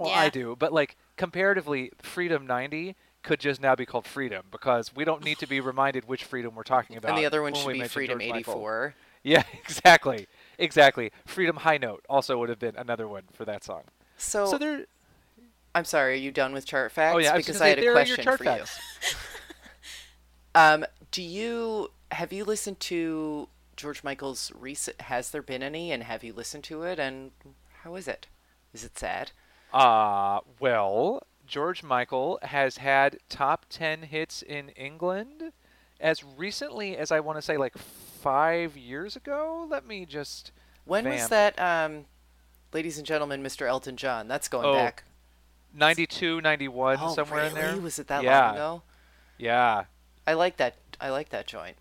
Well, 0.00 0.10
Yeah. 0.10 0.20
I 0.20 0.28
do, 0.30 0.56
but 0.58 0.72
like 0.72 0.96
comparatively, 1.16 1.92
Freedom 2.02 2.46
90 2.46 2.96
could 3.22 3.38
just 3.38 3.60
now 3.60 3.74
be 3.76 3.84
called 3.84 4.06
Freedom 4.06 4.46
because 4.50 4.94
we 4.94 5.04
don't 5.04 5.22
need 5.22 5.38
to 5.38 5.46
be 5.46 5.60
reminded 5.60 6.08
which 6.08 6.24
freedom 6.24 6.54
we're 6.54 6.62
talking 6.62 6.96
about. 6.96 7.10
And 7.10 7.18
the 7.18 7.26
other 7.26 7.42
one 7.42 7.52
when 7.52 7.62
should 7.62 7.72
be 7.72 7.78
mention 7.80 7.92
Freedom 7.92 8.18
George 8.18 8.30
Michael. 8.30 8.54
84. 8.54 8.94
Yeah, 9.22 9.42
exactly, 9.52 10.26
exactly. 10.58 11.12
Freedom 11.26 11.56
High 11.56 11.76
Note 11.76 12.04
also 12.08 12.38
would 12.38 12.48
have 12.48 12.58
been 12.58 12.76
another 12.76 13.06
one 13.06 13.24
for 13.32 13.44
that 13.44 13.62
song. 13.62 13.82
So, 14.16 14.46
so 14.46 14.58
there. 14.58 14.86
I'm 15.74 15.84
sorry, 15.84 16.14
are 16.14 16.16
you 16.16 16.32
done 16.32 16.52
with 16.52 16.64
chart 16.66 16.90
facts? 16.92 17.14
Oh 17.14 17.18
yeah, 17.18 17.36
because 17.36 17.58
gonna 17.58 17.66
I 17.66 17.68
had 17.68 17.78
a 17.78 17.80
there 17.82 17.92
are 17.92 17.96
your 17.96 18.16
question 18.16 18.24
chart 18.24 18.38
for 18.38 18.44
facts. 18.44 18.78
you. 19.02 19.16
Um, 20.54 20.84
do 21.12 21.22
you 21.22 21.90
have 22.10 22.32
you 22.32 22.44
listened 22.44 22.80
to 22.80 23.48
George 23.76 24.02
Michael's 24.02 24.50
recent? 24.58 25.00
Has 25.02 25.30
there 25.30 25.42
been 25.42 25.62
any? 25.62 25.92
And 25.92 26.02
have 26.02 26.24
you 26.24 26.32
listened 26.32 26.64
to 26.64 26.82
it? 26.82 26.98
And 26.98 27.30
how 27.82 27.94
is 27.94 28.08
it? 28.08 28.26
Is 28.74 28.82
it 28.84 28.98
sad? 28.98 29.30
Uh, 29.72 30.40
well, 30.58 31.22
George 31.46 31.82
Michael 31.82 32.38
has 32.42 32.78
had 32.78 33.18
top 33.28 33.66
10 33.70 34.02
hits 34.02 34.42
in 34.42 34.70
England 34.70 35.52
as 36.00 36.24
recently 36.24 36.96
as 36.96 37.12
I 37.12 37.20
want 37.20 37.38
to 37.38 37.42
say 37.42 37.56
like 37.56 37.76
five 37.76 38.76
years 38.76 39.16
ago. 39.16 39.66
Let 39.68 39.86
me 39.86 40.06
just. 40.06 40.52
When 40.84 41.08
was 41.08 41.28
that? 41.28 41.58
Um, 41.60 42.06
ladies 42.72 42.98
and 42.98 43.06
gentlemen, 43.06 43.42
Mr. 43.42 43.66
Elton 43.68 43.96
John. 43.96 44.28
That's 44.28 44.48
going 44.48 44.66
Oh, 44.66 44.74
back. 44.74 45.04
92, 45.74 46.40
91, 46.40 46.98
Oh, 47.00 47.14
somewhere 47.14 47.44
really? 47.44 47.48
in 47.50 47.54
there. 47.54 47.76
Was 47.80 47.98
it 47.98 48.08
that 48.08 48.24
yeah, 48.24 48.46
long 48.46 48.54
ago? 48.54 48.82
Yeah. 49.38 49.84
I 50.26 50.32
like 50.32 50.56
that. 50.56 50.74
I 51.00 51.10
like 51.10 51.28
that 51.30 51.46
joint. 51.46 51.76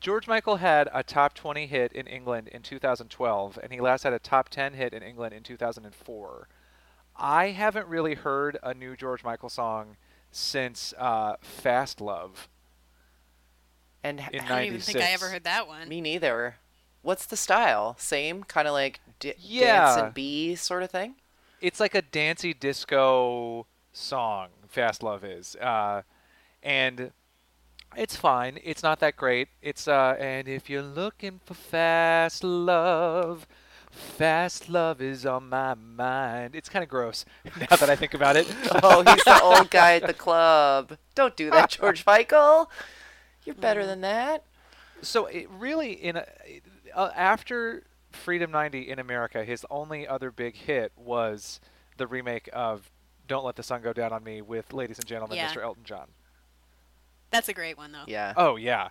George 0.00 0.28
Michael 0.28 0.56
had 0.56 0.88
a 0.94 1.02
top 1.02 1.34
20 1.34 1.66
hit 1.66 1.92
in 1.92 2.06
England 2.06 2.48
in 2.48 2.62
2012, 2.62 3.58
and 3.60 3.72
he 3.72 3.80
last 3.80 4.04
had 4.04 4.12
a 4.12 4.20
top 4.20 4.48
10 4.48 4.74
hit 4.74 4.92
in 4.92 5.02
England 5.02 5.34
in 5.34 5.42
2004. 5.42 6.48
I 7.18 7.48
haven't 7.48 7.88
really 7.88 8.14
heard 8.14 8.58
a 8.62 8.74
new 8.74 8.96
George 8.96 9.24
Michael 9.24 9.48
song 9.48 9.96
since 10.30 10.94
uh, 10.98 11.36
Fastlove. 11.36 12.46
And 14.02 14.20
In 14.32 14.40
I 14.40 14.48
don't 14.48 14.64
even 14.64 14.80
think 14.80 14.98
I 14.98 15.12
ever 15.12 15.28
heard 15.28 15.44
that 15.44 15.66
one. 15.66 15.88
me 15.88 16.00
neither. 16.00 16.56
What's 17.02 17.26
the 17.26 17.36
style? 17.36 17.96
Same 17.98 18.44
kind 18.44 18.68
of 18.68 18.74
like 18.74 19.00
d- 19.18 19.30
dance 19.30 19.40
Yeah. 19.44 20.04
and 20.04 20.14
B 20.14 20.54
sort 20.54 20.82
of 20.82 20.90
thing. 20.90 21.16
It's 21.60 21.80
like 21.80 21.94
a 21.94 22.02
dancey 22.02 22.54
disco 22.54 23.66
song, 23.92 24.48
Fastlove 24.72 25.24
is. 25.24 25.56
Uh, 25.56 26.02
and 26.62 27.10
it's 27.96 28.14
fine. 28.16 28.58
It's 28.62 28.82
not 28.82 29.00
that 29.00 29.16
great. 29.16 29.48
It's 29.62 29.88
uh 29.88 30.16
and 30.20 30.46
if 30.46 30.68
you're 30.70 30.82
looking 30.82 31.40
for 31.44 31.54
fast 31.54 32.44
love, 32.44 33.46
fast 33.98 34.68
love 34.68 35.00
is 35.00 35.26
on 35.26 35.48
my 35.48 35.74
mind. 35.74 36.54
It's 36.54 36.68
kind 36.68 36.82
of 36.82 36.88
gross 36.88 37.24
now 37.58 37.76
that 37.76 37.90
I 37.90 37.96
think 37.96 38.14
about 38.14 38.36
it. 38.36 38.46
Oh, 38.82 39.02
he's 39.02 39.24
the 39.24 39.40
old 39.42 39.70
guy 39.72 39.96
at 39.96 40.06
the 40.06 40.14
club. 40.14 40.96
Don't 41.14 41.36
do 41.36 41.50
that, 41.50 41.70
George 41.70 42.04
Michael. 42.06 42.70
You're 43.44 43.54
better 43.56 43.84
than 43.86 44.00
that. 44.02 44.44
so 45.02 45.26
it 45.26 45.48
really 45.50 45.92
in 45.92 46.16
a, 46.16 46.26
uh, 46.94 47.10
after 47.16 47.84
Freedom 48.12 48.50
90 48.50 48.88
in 48.90 48.98
America, 48.98 49.44
his 49.44 49.64
only 49.70 50.06
other 50.06 50.30
big 50.30 50.56
hit 50.56 50.92
was 50.96 51.60
the 51.96 52.06
remake 52.06 52.48
of 52.52 52.90
Don't 53.26 53.44
Let 53.44 53.56
the 53.56 53.62
Sun 53.62 53.82
Go 53.82 53.92
Down 53.92 54.12
on 54.12 54.22
Me 54.24 54.40
with 54.42 54.72
ladies 54.72 54.98
and 54.98 55.06
gentlemen 55.06 55.36
Yeah. 55.36 55.48
Mr. 55.52 55.62
Elton 55.62 55.84
John. 55.84 56.08
That's 57.30 57.48
a 57.48 57.52
great 57.52 57.76
one 57.76 57.92
though. 57.92 58.04
Yeah. 58.06 58.32
Oh 58.36 58.56
yeah. 58.56 58.88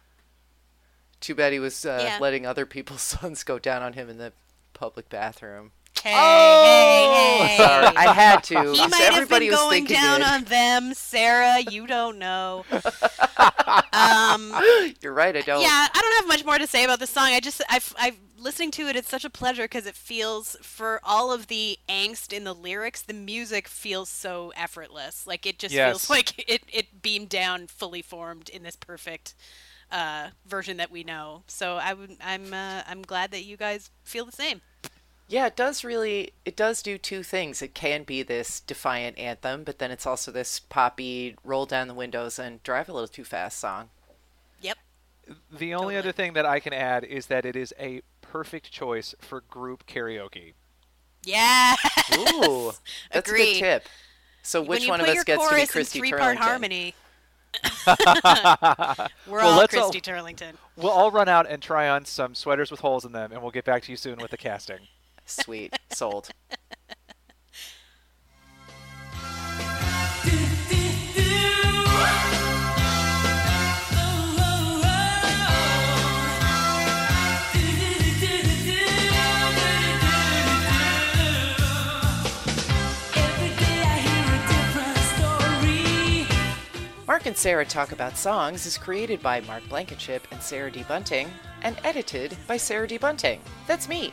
Too 1.20 1.34
bad 1.34 1.52
he 1.54 1.60
was 1.60 1.86
uh, 1.86 2.00
Yeah. 2.04 2.18
letting 2.20 2.46
other 2.46 2.66
people's 2.66 3.02
sons 3.02 3.44
go 3.44 3.58
down 3.60 3.82
on 3.82 3.94
him 3.94 4.10
in 4.10 4.18
the 4.18 4.34
public 4.78 5.10
bathroom. 5.10 5.72
Hey, 6.04 6.14
Oh! 6.16 6.62
hey, 6.64 7.48
hey. 7.48 7.58
Sorry, 7.58 7.88
I 7.98 8.14
had 8.14 8.44
to. 8.46 8.72
He 8.72 8.78
So 8.78 8.88
might 8.88 9.14
have 9.14 9.30
been 9.30 9.50
going 9.50 9.86
down 9.86 10.22
it. 10.22 10.28
on 10.28 10.44
them, 10.46 10.94
Sarah. 10.94 11.60
You 11.60 11.88
don't 11.88 12.20
know. 12.20 12.66
um, 13.94 14.54
You're 15.02 15.14
right. 15.14 15.36
I 15.36 15.42
don't. 15.42 15.62
yeah, 15.62 15.88
I 15.94 16.00
don't 16.02 16.16
have 16.18 16.28
much 16.28 16.46
more 16.46 16.58
to 16.58 16.68
say 16.68 16.84
about 16.84 17.00
this 17.00 17.10
song. 17.10 17.26
I 17.30 17.40
just, 17.40 17.62
I've, 17.70 17.94
I've 18.00 18.18
listening 18.38 18.72
to 18.72 18.88
it. 18.88 18.96
It's 18.96 19.10
such 19.10 19.26
a 19.26 19.30
pleasure 19.30 19.64
because 19.64 19.86
it 19.88 19.96
feels, 19.96 20.56
for 20.62 21.00
all 21.04 21.32
of 21.34 21.48
the 21.48 21.80
angst 21.90 22.32
in 22.32 22.44
the 22.44 22.54
lyrics, 22.54 23.02
the 23.02 23.14
music 23.14 23.68
feels 23.68 24.10
so 24.10 24.54
effortless. 24.56 25.26
Like 25.26 25.46
it 25.46 25.58
just 25.60 25.74
Yes. 25.74 25.90
feels 25.90 26.10
like 26.12 26.48
it, 26.50 26.62
it 26.72 27.02
beamed 27.02 27.30
down, 27.30 27.68
fully 27.68 28.02
formed 28.04 28.50
in 28.50 28.64
this 28.64 28.76
perfect 28.76 29.34
uh, 29.92 30.30
version 30.46 30.78
that 30.78 30.92
we 30.92 31.04
know. 31.04 31.44
So 31.48 31.76
I 31.76 31.94
would, 31.94 32.18
I'm, 32.24 32.54
uh, 32.54 32.84
I'm 32.88 33.02
glad 33.02 33.32
that 33.32 33.44
you 33.46 33.58
guys 33.58 33.90
feel 34.04 34.26
the 34.26 34.32
same. 34.32 34.62
Yeah, 35.30 35.48
it 35.48 35.58
does 35.58 35.84
really. 35.84 36.32
It 36.46 36.56
does 36.56 36.82
do 36.82 36.98
two 36.98 37.22
things. 37.22 37.62
It 37.62 37.74
can 37.74 38.04
be 38.04 38.24
this 38.24 38.62
defiant 38.62 39.18
anthem, 39.20 39.66
but 39.66 39.78
then 39.78 39.92
it's 39.92 40.06
also 40.06 40.32
this 40.32 40.60
poppy 40.62 41.36
roll 41.44 41.66
down 41.66 41.90
the 41.90 41.94
windows 41.94 42.40
and 42.40 42.64
drive 42.64 42.88
a 42.88 42.94
little 42.94 43.10
too 43.10 43.26
fast 43.26 43.60
song. 43.60 43.90
Yep. 44.62 44.78
The 45.52 45.74
only 45.74 45.96
Totally. 45.96 45.98
other 45.98 46.12
thing 46.14 46.32
that 46.32 46.46
I 46.46 46.62
can 46.62 46.72
add 46.72 47.04
is 47.04 47.26
that 47.26 47.46
it 47.46 47.58
is 47.58 47.74
a 47.78 48.04
perfect 48.22 48.72
choice 48.72 49.16
for 49.20 49.42
group 49.42 49.86
karaoke. 49.86 50.54
Yeah. 51.26 51.76
Ooh, 52.18 52.72
that's 53.12 53.30
a 53.30 53.34
Agreed. 53.34 53.54
good 53.56 53.60
tip. 53.60 53.84
So 54.44 54.62
which 54.62 54.88
one 54.88 55.02
of 55.02 55.08
us 55.10 55.26
gets 55.26 55.46
to 55.46 55.56
be 55.56 55.66
Christy 55.68 56.00
in 56.00 56.04
three-part 56.04 56.38
Turlington? 56.38 56.40
harmony. 56.40 56.96
We're 59.28 59.38
Well, 59.40 59.52
all 59.52 59.58
let's 59.58 59.76
all- 59.76 59.90
Christy 59.92 60.02
Turlington. 60.02 60.54
We'll 60.76 60.92
all 60.92 61.12
run 61.12 61.28
out 61.30 61.48
and 61.50 61.62
try 61.62 61.90
on 61.90 62.06
some 62.06 62.36
sweaters 62.36 62.70
with 62.72 62.80
holes 62.82 63.06
in 63.06 63.12
them, 63.12 63.32
and 63.32 63.42
we'll 63.42 63.52
get 63.52 63.66
back 63.66 63.84
to 63.84 63.92
you 63.92 63.98
soon 63.98 64.20
with 64.20 64.32
the 64.32 64.38
casting. 64.38 64.80
Sweet, 65.26 65.78
sold. 65.92 66.30
And 87.38 87.42
Sarah 87.44 87.66
Talk 87.66 87.92
About 87.92 88.18
Songs 88.18 88.66
is 88.66 88.80
created 88.80 89.22
by 89.22 89.42
Mark 89.42 89.62
Blankenship 89.70 90.28
and 90.32 90.42
Sarah 90.42 90.72
D. 90.72 90.84
Bunting 90.88 91.30
and 91.62 91.78
edited 91.84 92.36
by 92.48 92.58
Sarah 92.58 92.88
D. 92.88 92.98
Bunting. 92.98 93.42
That's 93.68 93.88
me. 93.88 94.12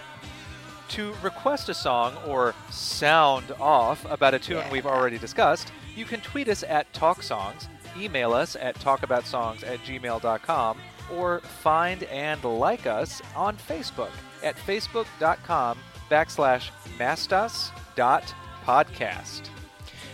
To 0.90 1.14
request 1.22 1.70
a 1.70 1.74
song 1.74 2.14
or 2.26 2.54
sound 2.70 3.50
off 3.58 4.04
about 4.12 4.34
a 4.34 4.38
tune 4.38 4.58
Yeah. 4.58 4.70
we've 4.70 4.84
already 4.84 5.16
discussed, 5.16 5.72
you 5.96 6.04
can 6.04 6.20
tweet 6.20 6.50
us 6.50 6.64
at 6.64 6.92
TalkSongs, 6.92 7.66
email 7.98 8.34
us 8.34 8.56
at 8.56 8.74
talkaboutsongs 8.78 9.66
at 9.66 9.78
gmail.com, 9.84 10.78
or 11.10 11.40
find 11.40 12.02
and 12.04 12.44
like 12.44 12.86
us 12.86 13.22
on 13.34 13.56
Facebook 13.56 14.10
at 14.42 14.54
facebook.com 14.56 15.78
backslash 16.10 16.68
mastas.podcast. 16.98 19.48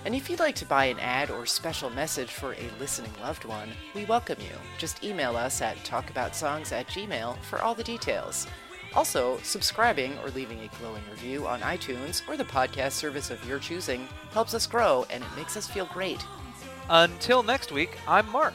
And 0.07 0.15
if 0.15 0.31
you'd 0.31 0.41
like 0.41 0.55
to 0.57 0.65
buy 0.65 0.87
an 0.87 0.99
ad 0.99 1.31
or 1.31 1.45
special 1.45 1.91
message 1.91 2.31
for 2.31 2.55
a 2.55 2.71
listening 2.79 3.13
loved 3.21 3.45
one, 3.45 3.69
we 3.95 4.07
welcome 4.07 4.39
you. 4.41 4.57
Just 4.79 5.05
email 5.05 5.37
us 5.37 5.61
at 5.61 5.77
talkaboutsongs 5.85 6.73
at 6.73 6.89
gmail 6.89 7.39
for 7.43 7.61
all 7.61 7.75
the 7.75 7.85
details. 7.85 8.47
Also, 8.95 9.39
subscribing 9.43 10.17
or 10.25 10.31
leaving 10.31 10.59
a 10.61 10.79
glowing 10.79 11.03
review 11.11 11.47
on 11.47 11.61
iTunes 11.61 12.27
or 12.27 12.39
the 12.39 12.45
podcast 12.45 12.93
service 12.93 13.31
of 13.31 13.47
your 13.47 13.59
choosing 13.59 14.09
helps 14.33 14.55
us 14.55 14.67
grow 14.67 15.05
and 15.11 15.23
it 15.23 15.37
makes 15.37 15.55
us 15.57 15.67
feel 15.67 15.85
great. 15.93 16.25
Until 16.89 17.43
next 17.43 17.71
week, 17.71 17.99
I'm 18.09 18.29
Mark. 18.31 18.55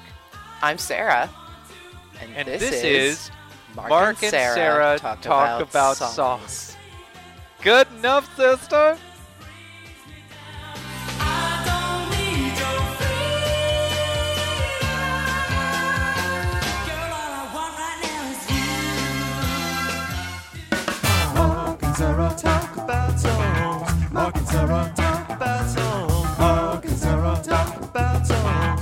I'm 0.64 0.80
Sarah. 0.80 1.30
And, 2.22 2.36
And 2.36 2.48
this, 2.48 2.62
this, 2.62 2.84
is, 2.84 2.84
is 2.84 3.32
Mark, 3.76 3.92
and 4.24 4.32
Sarah, 4.32 4.98
talk, 4.98 5.22
talk, 5.22 5.62
about, 5.62 5.96
songs. 5.96 6.76
Good 7.62 7.88
enough, 8.00 8.36
sister. 8.36 8.98
Talk 24.76 25.30
about 25.30 25.70
and 26.86 26.98
Sarah 26.98 27.40
talk 27.42 27.82
about 27.82 28.28
Sarah 28.28 28.76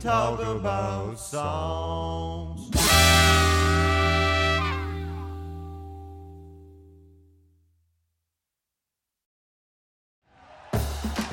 talk 0.00 0.40
about 0.40 1.18
songs. 1.18 1.99